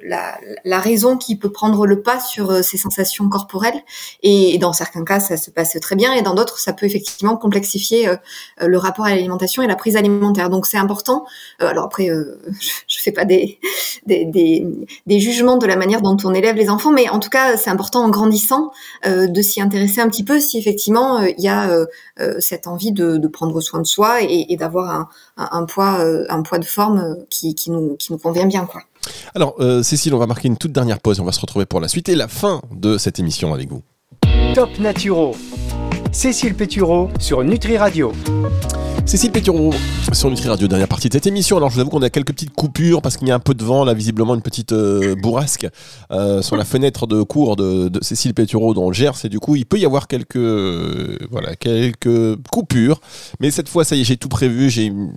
la, 0.02 0.38
la 0.64 0.80
raison 0.80 1.16
qui 1.16 1.36
peut 1.36 1.50
prendre 1.50 1.86
le 1.86 2.02
pas 2.02 2.20
ces 2.62 2.76
sensations 2.76 3.28
corporelles 3.28 3.80
et 4.22 4.58
dans 4.58 4.72
certains 4.72 5.04
cas 5.04 5.20
ça 5.20 5.36
se 5.36 5.50
passe 5.50 5.76
très 5.80 5.96
bien 5.96 6.12
et 6.12 6.22
dans 6.22 6.34
d'autres 6.34 6.58
ça 6.58 6.72
peut 6.72 6.86
effectivement 6.86 7.36
complexifier 7.36 8.08
euh, 8.08 8.16
euh, 8.62 8.68
le 8.68 8.78
rapport 8.78 9.04
à 9.04 9.10
l'alimentation 9.10 9.62
et 9.62 9.66
la 9.66 9.76
prise 9.76 9.96
alimentaire. 9.96 10.50
Donc 10.50 10.66
c'est 10.66 10.78
important. 10.78 11.24
Euh, 11.62 11.68
alors 11.68 11.84
après, 11.84 12.08
je, 12.88 13.00
fais 13.00 13.12
pas 13.12 13.24
des, 13.24 13.58
des, 14.06 14.24
des, 15.06 15.20
jugements 15.20 15.56
de 15.56 15.66
la 15.66 15.76
manière 15.76 16.00
dont 16.00 16.16
on 16.24 16.34
élève 16.34 16.56
les 16.56 16.70
enfants, 16.70 16.92
mais 16.92 17.08
en 17.08 17.18
tout 17.18 17.30
cas 17.30 17.56
c'est 17.56 17.70
important 17.70 18.02
en 18.04 18.08
grandissant 18.08 18.72
de 19.04 19.42
s'y 19.42 19.60
intéresser 19.60 20.00
un 20.00 20.08
petit 20.08 20.24
peu 20.24 20.40
si 20.40 20.58
effectivement 20.58 21.20
il 21.22 21.40
y 21.42 21.48
a 21.48 21.68
cette 22.38 22.66
envie 22.66 22.92
de, 22.92 23.26
prendre 23.28 23.60
soin 23.60 23.80
de 23.80 23.86
soi 23.86 24.22
et, 24.22 24.56
d'avoir 24.56 24.90
un, 24.90 25.08
un, 25.36 25.64
poids 25.64 26.04
un 26.28 26.42
poids 26.42 26.58
de 26.58 26.64
forme 26.64 27.16
qui, 27.30 27.54
qui 27.54 27.70
nous 27.70 27.96
qui 27.96 28.12
nous 28.12 28.18
convient 28.18 28.46
bien 28.46 28.66
quoi. 28.66 28.82
Alors 29.34 29.56
Cécile, 29.82 30.14
on 30.14 30.18
va 30.18 30.26
marquer 30.26 30.48
une 30.48 30.56
toute 30.56 30.72
dernière 30.72 31.00
pause. 31.00 31.20
On 31.20 31.24
va 31.24 31.32
se 31.32 31.40
retrouver 31.40 31.66
pour 31.66 31.80
la 31.80 31.88
suite 31.88 32.08
et 32.08 32.14
la 32.14 32.28
fin 32.28 32.60
de 32.72 32.98
cette 32.98 33.18
émission 33.18 33.54
avec 33.54 33.70
vous. 33.70 33.82
Top 34.54 34.70
Naturo 34.78 35.34
Cécile 36.12 36.54
Pétureau 36.54 37.10
sur 37.18 37.42
Nutri 37.42 37.76
Radio. 37.76 38.12
Cécile 39.06 39.32
Pétureau 39.32 39.70
sur 40.12 40.30
Nutri 40.30 40.48
Radio, 40.48 40.66
dernière 40.66 40.88
partie 40.88 41.08
de 41.08 41.12
cette 41.12 41.26
émission. 41.26 41.58
Alors 41.58 41.68
je 41.68 41.74
vous 41.74 41.80
avoue 41.82 41.90
qu'on 41.90 42.02
a 42.02 42.08
quelques 42.08 42.32
petites 42.32 42.54
coupures 42.54 43.02
parce 43.02 43.18
qu'il 43.18 43.28
y 43.28 43.30
a 43.30 43.34
un 43.34 43.40
peu 43.40 43.52
de 43.52 43.62
vent, 43.62 43.84
là 43.84 43.92
visiblement 43.92 44.34
une 44.34 44.40
petite 44.42 44.72
euh, 44.72 45.14
bourrasque 45.14 45.66
euh, 46.10 46.40
sur 46.40 46.56
la 46.56 46.64
fenêtre 46.64 47.06
de 47.06 47.22
cours 47.22 47.56
de, 47.56 47.90
Cécile 48.00 48.32
Pétureau 48.32 48.72
dans 48.72 48.88
le 48.88 48.94
Gers 48.94 49.24
et 49.24 49.28
du 49.28 49.40
coup 49.40 49.56
il 49.56 49.66
peut 49.66 49.78
y 49.78 49.84
avoir 49.84 50.08
quelques 50.08 50.36
euh, 50.36 51.18
voilà 51.30 51.54
quelques 51.54 52.36
coupures. 52.50 53.00
Mais 53.40 53.50
cette 53.50 53.68
fois 53.68 53.84
ça 53.84 53.94
y 53.94 54.00
est 54.00 54.04
j'ai 54.04 54.16
tout 54.16 54.30
prévu, 54.30 54.70
j'ai 54.70 54.84
une 54.84 55.12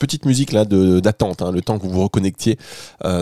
petite 0.00 0.26
musique 0.26 0.52
là 0.52 0.64
d'attente, 0.64 1.40
hein, 1.42 1.52
le 1.52 1.60
temps 1.60 1.78
que 1.78 1.84
vous 1.84 1.90
vous 1.90 2.02
reconnectiez 2.02 2.58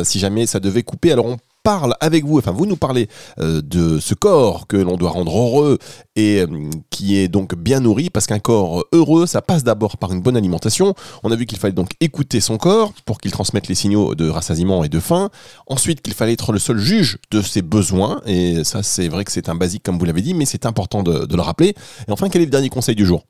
si 0.05 0.19
jamais 0.19 0.47
ça 0.47 0.59
devait 0.59 0.83
couper. 0.83 1.13
Alors 1.13 1.27
on 1.27 1.37
parle 1.63 1.95
avec 2.01 2.25
vous, 2.25 2.39
enfin 2.39 2.53
vous 2.53 2.67
nous 2.67 2.77
parlez 2.77 3.09
euh, 3.39 3.61
de 3.63 3.99
ce 3.99 4.15
corps 4.15 4.67
que 4.67 4.77
l'on 4.77 4.97
doit 4.97 5.11
rendre 5.11 5.37
heureux 5.37 5.79
et 6.17 6.41
euh, 6.41 6.71
qui 6.91 7.17
est 7.17 7.29
donc 7.29 7.55
bien 7.55 7.81
nourri, 7.81 8.11
parce 8.11 8.27
qu'un 8.27 8.39
corps 8.39 8.85
heureux, 8.93 9.27
ça 9.27 9.43
passe 9.43 9.65
d'abord 9.65 9.97
par 9.99 10.13
une 10.13 10.21
bonne 10.21 10.37
alimentation. 10.37 10.95
On 11.23 11.31
a 11.31 11.37
vu 11.37 11.47
qu'il 11.47 11.59
fallait 11.59 11.75
donc 11.75 11.91
écouter 12.01 12.41
son 12.41 12.59
corps 12.59 12.93
pour 13.05 13.19
qu'il 13.21 13.31
transmette 13.31 13.69
les 13.69 13.75
signaux 13.75 14.15
de 14.15 14.29
rassasiement 14.29 14.85
et 14.85 14.89
de 14.89 15.01
faim. 15.01 15.31
Ensuite, 15.67 16.03
qu'il 16.03 16.15
fallait 16.15 16.33
être 16.33 16.53
le 16.53 16.59
seul 16.59 16.79
juge 16.79 17.19
de 17.31 17.43
ses 17.43 17.63
besoins, 17.63 18.21
et 18.27 18.65
ça 18.65 18.83
c'est 18.83 19.09
vrai 19.09 19.25
que 19.25 19.33
c'est 19.33 19.49
un 19.49 19.55
basique 19.55 19.83
comme 19.83 19.99
vous 19.99 20.05
l'avez 20.05 20.23
dit, 20.23 20.35
mais 20.35 20.47
c'est 20.47 20.67
important 20.67 21.03
de, 21.03 21.27
de 21.27 21.37
le 21.37 21.43
rappeler. 21.43 21.75
Et 22.07 22.13
enfin, 22.13 22.29
quel 22.29 22.43
est 22.43 22.47
le 22.47 22.51
dernier 22.51 22.71
conseil 22.71 22.95
du 22.95 23.07
jour? 23.07 23.25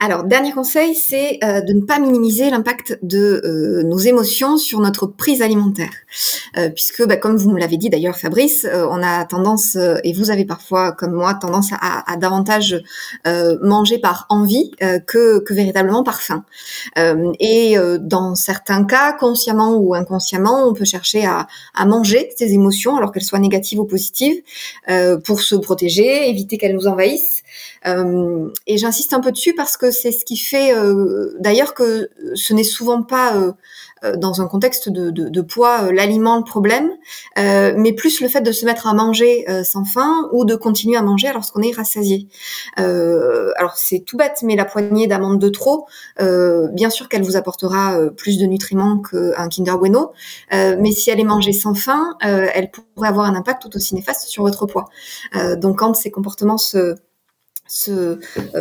Alors, 0.00 0.22
dernier 0.22 0.52
conseil, 0.52 0.94
c'est 0.94 1.40
euh, 1.42 1.60
de 1.60 1.72
ne 1.72 1.80
pas 1.80 1.98
minimiser 1.98 2.50
l'impact 2.50 3.00
de 3.02 3.42
euh, 3.44 3.82
nos 3.82 3.98
émotions 3.98 4.56
sur 4.56 4.78
notre 4.78 5.08
prise 5.08 5.42
alimentaire. 5.42 5.90
Euh, 6.56 6.70
puisque, 6.70 7.04
bah, 7.04 7.16
comme 7.16 7.36
vous 7.36 7.50
me 7.50 7.58
l'avez 7.58 7.78
dit 7.78 7.90
d'ailleurs, 7.90 8.16
Fabrice, 8.16 8.64
on 8.72 9.02
a 9.02 9.24
tendance, 9.24 9.76
et 10.04 10.12
vous 10.12 10.30
avez 10.30 10.44
parfois, 10.44 10.92
comme 10.92 11.14
moi, 11.14 11.34
tendance 11.34 11.70
à, 11.80 12.16
davantage 12.16 12.80
manger 13.62 13.98
par 13.98 14.26
envie 14.28 14.70
que, 15.06 15.42
véritablement 15.52 16.04
par 16.04 16.22
faim. 16.22 16.44
et 17.40 17.76
dans 18.00 18.34
certains 18.34 18.84
cas, 18.84 19.12
consciemment 19.12 19.76
ou 19.76 19.94
inconsciemment, 19.94 20.68
on 20.68 20.74
peut 20.74 20.84
chercher 20.84 21.26
à 21.26 21.86
manger 21.86 22.30
ces 22.36 22.52
émotions, 22.52 22.96
alors 22.96 23.12
qu'elles 23.12 23.24
soient 23.24 23.38
négatives 23.38 23.80
ou 23.80 23.84
positives, 23.84 24.42
pour 25.24 25.40
se 25.40 25.56
protéger, 25.56 26.28
éviter 26.28 26.58
qu'elles 26.58 26.74
nous 26.74 26.86
envahissent. 26.86 27.42
Euh, 27.86 28.48
et 28.66 28.78
j'insiste 28.78 29.12
un 29.12 29.20
peu 29.20 29.32
dessus 29.32 29.54
parce 29.54 29.76
que 29.76 29.90
c'est 29.90 30.12
ce 30.12 30.24
qui 30.24 30.36
fait 30.36 30.74
euh, 30.74 31.34
d'ailleurs 31.38 31.74
que 31.74 32.10
ce 32.34 32.52
n'est 32.52 32.64
souvent 32.64 33.02
pas 33.02 33.36
euh, 33.36 33.52
dans 34.16 34.40
un 34.40 34.46
contexte 34.46 34.88
de, 34.88 35.40
poids 35.40 35.92
l'aliment 35.92 36.36
le 36.36 36.44
problème, 36.44 36.90
mais 37.36 37.92
plus 37.92 38.20
le 38.20 38.28
fait 38.28 38.40
de 38.40 38.52
se 38.52 38.64
mettre 38.64 38.86
à 38.86 38.94
manger 38.94 39.44
sans 39.64 39.84
faim 39.84 40.28
ou 40.32 40.44
de 40.44 40.54
continuer 40.54 40.96
à 40.96 41.02
manger 41.02 41.30
lorsqu'on 41.32 41.62
est 41.62 41.74
rassasié. 41.74 42.28
alors 42.76 43.74
c'est 43.76 44.00
tout 44.00 44.16
bête, 44.16 44.40
mais 44.44 44.54
la 44.54 44.64
poignée 44.64 45.08
d'amandes 45.08 45.40
de 45.40 45.48
trop, 45.48 45.86
bien 46.20 46.90
sûr 46.90 47.08
qu'elle 47.08 47.22
vous 47.22 47.36
apportera 47.36 47.98
plus 48.16 48.38
de 48.38 48.46
nutriments 48.46 48.98
qu'un 48.98 49.48
Kinder 49.48 49.78
Bueno, 49.78 50.12
mais 50.52 50.92
si 50.92 51.10
elle 51.10 51.18
est 51.18 51.24
mangée 51.24 51.52
sans 51.52 51.74
faim, 51.74 52.16
elle 52.20 52.70
pourrait 52.70 53.08
avoir 53.08 53.26
un 53.26 53.34
impact 53.34 53.62
tout 53.62 53.76
aussi 53.76 53.96
néfaste 53.96 54.28
sur 54.28 54.44
votre 54.44 54.66
poids. 54.66 54.88
donc 55.56 55.78
quand 55.78 55.94
ces 55.94 56.12
comportements 56.12 56.58
se 56.58 56.94
se, 57.68 58.18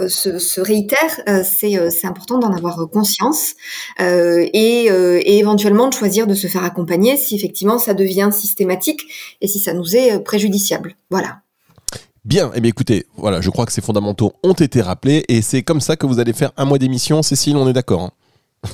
se, 0.09 0.61
réitère, 0.61 1.43
c'est 1.43 2.05
important 2.05 2.39
d'en 2.39 2.53
avoir 2.53 2.87
conscience 2.91 3.53
et, 3.99 4.85
et, 4.85 5.39
éventuellement 5.39 5.87
de 5.87 5.93
choisir 5.93 6.27
de 6.27 6.35
se 6.35 6.47
faire 6.47 6.63
accompagner 6.63 7.17
si 7.17 7.35
effectivement 7.35 7.79
ça 7.79 7.93
devient 7.93 8.29
systématique 8.31 9.01
et 9.41 9.47
si 9.47 9.59
ça 9.59 9.73
nous 9.73 9.95
est 9.95 10.19
préjudiciable. 10.19 10.95
Voilà. 11.09 11.41
Bien, 12.25 12.51
eh 12.53 12.59
bien 12.59 12.69
écoutez, 12.69 13.05
voilà, 13.15 13.39
je 13.39 13.49
crois 13.49 13.65
que 13.65 13.71
ces 13.71 13.79
fondamentaux 13.79 14.33
ont 14.43 14.51
été 14.51 14.81
rappelés 14.81 15.23
et 15.29 15.41
c'est 15.41 15.63
comme 15.63 15.79
ça 15.79 15.95
que 15.95 16.05
vous 16.05 16.19
allez 16.19 16.33
faire 16.33 16.51
un 16.57 16.65
mois 16.65 16.77
d'émission. 16.77 17.23
Cécile, 17.23 17.55
on 17.55 17.69
est 17.69 17.73
d'accord 17.73 18.01
hein? 18.01 18.11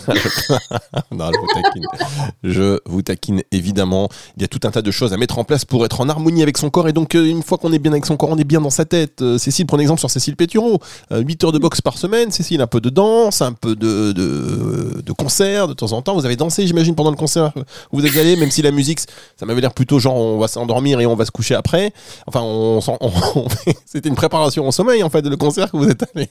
je 2.44 2.80
vous 2.86 3.02
taquine. 3.02 3.42
Évidemment. 3.52 4.10
Il 4.38 4.42
y 4.42 4.46
a 4.46 4.48
tout 4.48 4.60
un 4.64 4.72
tas 4.72 4.82
de 4.82 4.92
choses 4.92 5.14
à 5.14 5.18
mettre 5.18 5.40
en 5.40 5.44
place 5.44 5.66
pour 5.66 5.86
être 5.86 6.02
en 6.02 6.10
harmonie 6.10 6.44
avec 6.44 6.58
son 6.58 6.70
corps. 6.70 6.88
Et 6.88 6.94
donc, 6.94 7.16
euh, 7.16 7.26
une 7.26 7.44
fois 7.44 7.58
qu'on 7.58 7.74
est 7.74 7.80
bien 7.80 7.92
avec 7.92 8.06
son 8.06 8.18
corps, 8.18 8.30
on 8.30 8.38
est 8.38 8.44
bien 8.44 8.62
dans 8.62 8.70
sa 8.70 8.86
tête. 8.86 9.22
Euh, 9.22 9.38
Cécile, 9.38 9.66
prenez 9.66 9.84
exemple 9.84 10.00
sur 10.00 10.10
Cécile 10.10 10.36
Pétureau. 10.36 10.80
8 11.12 11.44
euh, 11.44 11.48
heures 11.48 11.52
de 11.52 11.60
boxe 11.60 11.82
par 11.82 11.98
semaine. 11.98 12.32
Cécile, 12.32 12.62
un 12.62 12.68
peu 12.68 12.82
de 12.82 12.90
danse, 12.90 13.42
un 13.42 13.54
peu 13.54 13.76
de, 13.76 14.12
de, 14.12 15.02
de 15.02 15.12
concert 15.12 15.68
de 15.68 15.74
temps 15.74 15.92
en 15.92 16.02
temps. 16.02 16.16
Vous 16.16 16.26
avez 16.26 16.36
dansé, 16.36 16.68
j'imagine, 16.68 16.96
pendant 16.96 17.12
le 17.12 17.18
concert 17.18 17.52
où 17.92 18.00
vous 18.00 18.06
êtes 18.06 18.18
allé, 18.18 18.36
même 18.36 18.52
si 18.52 18.62
la 18.62 18.72
musique, 18.72 19.00
ça 19.38 19.46
m'avait 19.46 19.62
l'air 19.62 19.74
plutôt 19.74 20.00
genre 20.00 20.16
on 20.16 20.38
va 20.38 20.48
s'endormir 20.48 21.00
et 21.00 21.06
on 21.06 21.16
va 21.16 21.26
se 21.26 21.32
coucher 21.32 21.56
après. 21.56 21.94
Enfin, 22.28 22.42
on, 22.42 22.80
c'était 23.86 24.10
une 24.10 24.16
préparation 24.16 24.68
au 24.68 24.72
sommeil, 24.72 25.04
en 25.04 25.10
fait, 25.10 25.26
le 25.26 25.38
concert 25.38 25.72
que 25.72 25.78
vous 25.78 25.90
êtes 25.90 26.04
allé. 26.16 26.30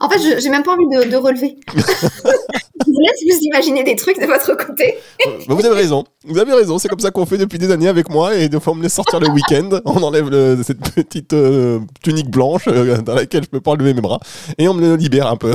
En 0.00 0.08
fait, 0.08 0.40
j'ai 0.40 0.48
même 0.50 0.62
pas 0.62 0.72
envie 0.72 0.86
de, 0.88 1.16
relever. 1.16 1.56
je 1.74 2.90
vous 2.90 3.00
laisse 3.00 3.22
vous 3.30 3.38
imaginer 3.42 3.84
des 3.84 3.96
trucs 3.96 4.18
de 4.18 4.26
votre 4.26 4.54
côté. 4.56 4.96
Bah, 5.24 5.54
vous 5.54 5.64
avez 5.64 5.76
raison. 5.76 6.04
Vous 6.24 6.38
avez 6.38 6.52
raison. 6.52 6.78
C'est 6.78 6.88
comme 6.88 7.00
ça 7.00 7.10
qu'on 7.10 7.26
fait 7.26 7.38
depuis 7.38 7.58
des 7.58 7.70
années 7.70 7.88
avec 7.88 8.08
moi. 8.08 8.34
Et 8.34 8.48
des 8.48 8.58
fois, 8.60 8.72
on 8.72 8.76
me 8.76 8.82
laisse 8.82 8.94
sortir 8.94 9.20
le 9.20 9.28
week-end. 9.28 9.68
On 9.84 10.02
enlève 10.02 10.28
cette 10.62 10.80
petite 10.80 11.32
euh, 11.34 11.80
tunique 12.02 12.30
blanche 12.30 12.64
euh, 12.66 13.00
dans 13.02 13.14
laquelle 13.14 13.44
je 13.44 13.48
peux 13.48 13.60
pas 13.60 13.72
enlever 13.72 13.94
mes 13.94 14.00
bras. 14.00 14.20
Et 14.58 14.68
on 14.68 14.74
me 14.74 14.96
libère 14.96 15.26
un 15.26 15.36
peu. 15.36 15.54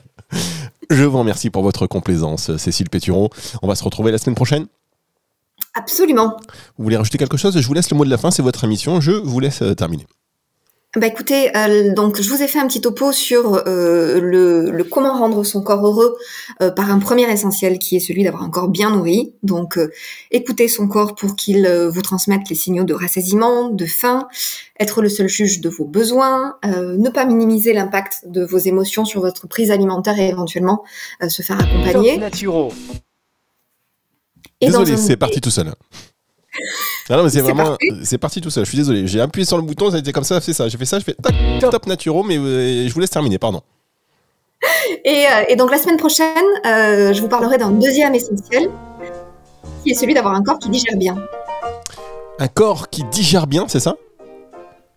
je 0.90 1.04
vous 1.04 1.18
remercie 1.18 1.50
pour 1.50 1.62
votre 1.62 1.86
complaisance, 1.86 2.56
Cécile 2.56 2.90
Péturon. 2.90 3.30
On 3.62 3.68
va 3.68 3.74
se 3.74 3.84
retrouver 3.84 4.12
la 4.12 4.18
semaine 4.18 4.36
prochaine. 4.36 4.66
Absolument. 5.74 6.36
Vous 6.78 6.84
voulez 6.84 6.96
rajouter 6.96 7.18
quelque 7.18 7.36
chose? 7.36 7.58
Je 7.58 7.66
vous 7.66 7.74
laisse 7.74 7.90
le 7.90 7.96
mot 7.96 8.04
de 8.04 8.10
la 8.10 8.18
fin. 8.18 8.30
C'est 8.30 8.42
votre 8.42 8.64
émission. 8.64 9.00
Je 9.00 9.12
vous 9.12 9.40
laisse 9.40 9.62
euh, 9.62 9.74
terminer. 9.74 10.06
Bah 10.94 11.08
écoutez, 11.08 11.54
euh, 11.54 11.92
donc 11.92 12.22
je 12.22 12.30
vous 12.30 12.42
ai 12.42 12.48
fait 12.48 12.58
un 12.58 12.66
petit 12.66 12.80
topo 12.80 13.12
sur 13.12 13.62
euh, 13.66 14.18
le, 14.18 14.82
comment 14.84 15.12
rendre 15.12 15.44
son 15.44 15.62
corps 15.62 15.86
heureux 15.86 16.16
euh, 16.62 16.70
par 16.70 16.90
un 16.90 16.98
premier 16.98 17.30
essentiel 17.30 17.78
qui 17.78 17.96
est 17.96 18.00
celui 18.00 18.24
d'avoir 18.24 18.42
un 18.42 18.48
corps 18.48 18.68
bien 18.68 18.90
nourri. 18.90 19.34
Donc 19.42 19.78
écoutez 20.30 20.68
son 20.68 20.88
corps 20.88 21.14
pour 21.14 21.36
qu'il 21.36 21.68
vous 21.92 22.00
transmette 22.00 22.48
les 22.48 22.56
signaux 22.56 22.84
de 22.84 22.94
rassasiement, 22.94 23.68
de 23.68 23.84
faim, 23.84 24.26
être 24.80 25.02
le 25.02 25.10
seul 25.10 25.28
juge 25.28 25.60
de 25.60 25.68
vos 25.68 25.84
besoins, 25.84 26.56
ne 26.64 27.10
pas 27.10 27.26
minimiser 27.26 27.74
l'impact 27.74 28.22
de 28.26 28.42
vos 28.42 28.58
émotions 28.58 29.04
sur 29.04 29.20
votre 29.20 29.46
prise 29.46 29.70
alimentaire 29.70 30.18
et 30.18 30.28
éventuellement 30.28 30.82
se 31.28 31.42
faire 31.42 31.60
accompagner. 31.60 32.18
Désolé, 34.62 34.96
c'est 34.96 35.18
parti 35.18 35.42
tout 35.42 35.50
seul. 35.50 35.74
Ah 37.08 37.16
non, 37.16 37.24
mais 37.24 37.30
c'est 37.30 37.40
vraiment. 37.40 37.76
C'est 38.02 38.18
parti 38.18 38.40
tout 38.40 38.50
seul. 38.50 38.64
Je 38.64 38.70
suis 38.70 38.78
désolé. 38.78 39.06
J'ai 39.06 39.20
appuyé 39.20 39.44
sur 39.44 39.56
le 39.56 39.62
bouton, 39.62 39.90
ça 39.90 39.96
a 39.96 39.98
été 40.00 40.12
comme 40.12 40.24
ça, 40.24 40.40
c'est 40.40 40.52
ça. 40.52 40.68
J'ai 40.68 40.76
fait 40.76 40.84
ça, 40.84 40.98
je 40.98 41.04
fais 41.04 41.14
tac, 41.14 41.34
top, 41.60 41.86
naturo, 41.86 42.22
mais 42.22 42.36
euh, 42.36 42.88
je 42.88 42.92
vous 42.92 43.00
laisse 43.00 43.10
terminer, 43.10 43.38
pardon. 43.38 43.62
Et, 45.04 45.24
euh, 45.52 45.56
donc 45.56 45.70
la 45.70 45.78
semaine 45.78 45.98
prochaine, 45.98 46.26
euh, 46.66 47.12
je 47.12 47.20
vous 47.20 47.28
parlerai 47.28 47.58
d'un 47.58 47.70
deuxième 47.70 48.14
essentiel, 48.14 48.70
qui 49.84 49.90
est 49.90 49.94
celui 49.94 50.14
d'avoir 50.14 50.34
un 50.34 50.42
corps 50.42 50.58
qui 50.58 50.68
digère 50.68 50.96
bien. 50.96 51.16
Un 52.38 52.48
corps 52.48 52.90
qui 52.90 53.04
digère 53.04 53.46
bien, 53.46 53.66
c'est 53.68 53.80
ça? 53.80 53.96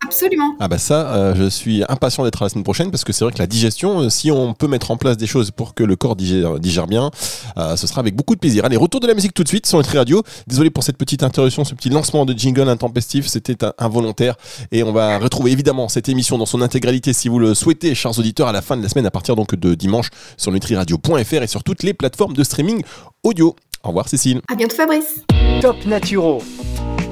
Absolument. 0.06 0.56
Ah 0.60 0.70
bah 0.70 0.78
ça, 0.78 1.14
euh, 1.14 1.36
je 1.36 1.50
suis 1.50 1.84
impatient 1.90 2.24
d'être 2.24 2.42
à 2.42 2.46
la 2.46 2.50
semaine 2.50 2.64
prochaine 2.64 2.90
parce 2.90 3.04
que 3.04 3.12
c'est 3.12 3.26
vrai 3.26 3.34
que 3.34 3.40
la 3.40 3.48
digestion, 3.48 4.00
euh, 4.00 4.10
si 4.10 4.32
on 4.32 4.54
peut 4.54 4.68
mettre 4.68 4.92
en 4.92 4.98
place 4.98 5.18
des 5.18 5.28
choses 5.28 5.52
pour 5.52 5.74
que 5.74 5.84
le 5.84 5.98
corps 5.98 6.16
digère, 6.16 6.58
digère 6.58 6.88
bien, 6.88 7.12
euh, 7.58 7.76
ce 7.76 7.86
sera 7.86 8.00
avec 8.00 8.16
beaucoup 8.16 8.34
de 8.34 8.40
plaisir. 8.40 8.64
Allez, 8.64 8.78
retour 8.78 9.02
de 9.02 9.08
la 9.08 9.14
musique 9.14 9.34
tout 9.34 9.44
de 9.44 9.50
suite 9.50 9.66
sur 9.66 9.78
Nutri 9.78 9.98
Radio. 9.98 10.24
Désolé 10.48 10.70
pour 10.70 10.84
cette 10.84 10.98
petite 10.98 11.22
interruption, 11.22 11.66
ce 11.66 11.76
petit 11.76 11.90
lancement 11.90 12.26
de 12.26 12.34
jingle 12.34 12.70
intempestif, 12.70 13.28
c'était 13.28 13.58
involontaire 13.78 14.36
et 14.72 14.84
on 14.84 14.94
va 14.94 15.18
retrouver 15.20 15.52
évidemment 15.52 15.90
cette 15.90 16.08
émission 16.08 16.38
dans 16.38 16.46
son 16.46 16.62
intégralité 16.62 17.12
si 17.12 17.28
vous 17.28 17.40
le 17.40 17.54
souhaitez, 17.54 17.94
chers 17.94 18.18
auditeurs, 18.18 18.48
à 18.48 18.54
la 18.54 18.62
fin 18.62 18.78
de 18.78 18.84
la 18.84 18.90
semaine 18.90 19.06
à 19.06 19.12
partir 19.12 19.36
donc 19.36 19.56
de 19.56 19.76
dimanche 19.76 20.10
sur 20.38 20.52
nutriradio.fr 20.54 21.44
et 21.44 21.48
sur 21.48 21.64
toutes 21.64 21.84
les 21.84 21.94
plateformes 21.94 22.34
de 22.34 22.44
streaming 22.44 22.84
audio. 23.24 23.54
Au 23.84 23.90
revoir 23.90 24.08
Cécile. 24.08 24.42
À 24.50 24.56
bientôt 24.56 24.76
Fabrice. 24.76 25.24
Top 25.62 25.86
Naturo. 25.86 26.42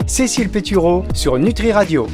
Cécile 0.08 0.50
Pétureau 0.50 1.04
sur 1.14 1.38
Nutri 1.38 1.74
Radio. 1.74 2.06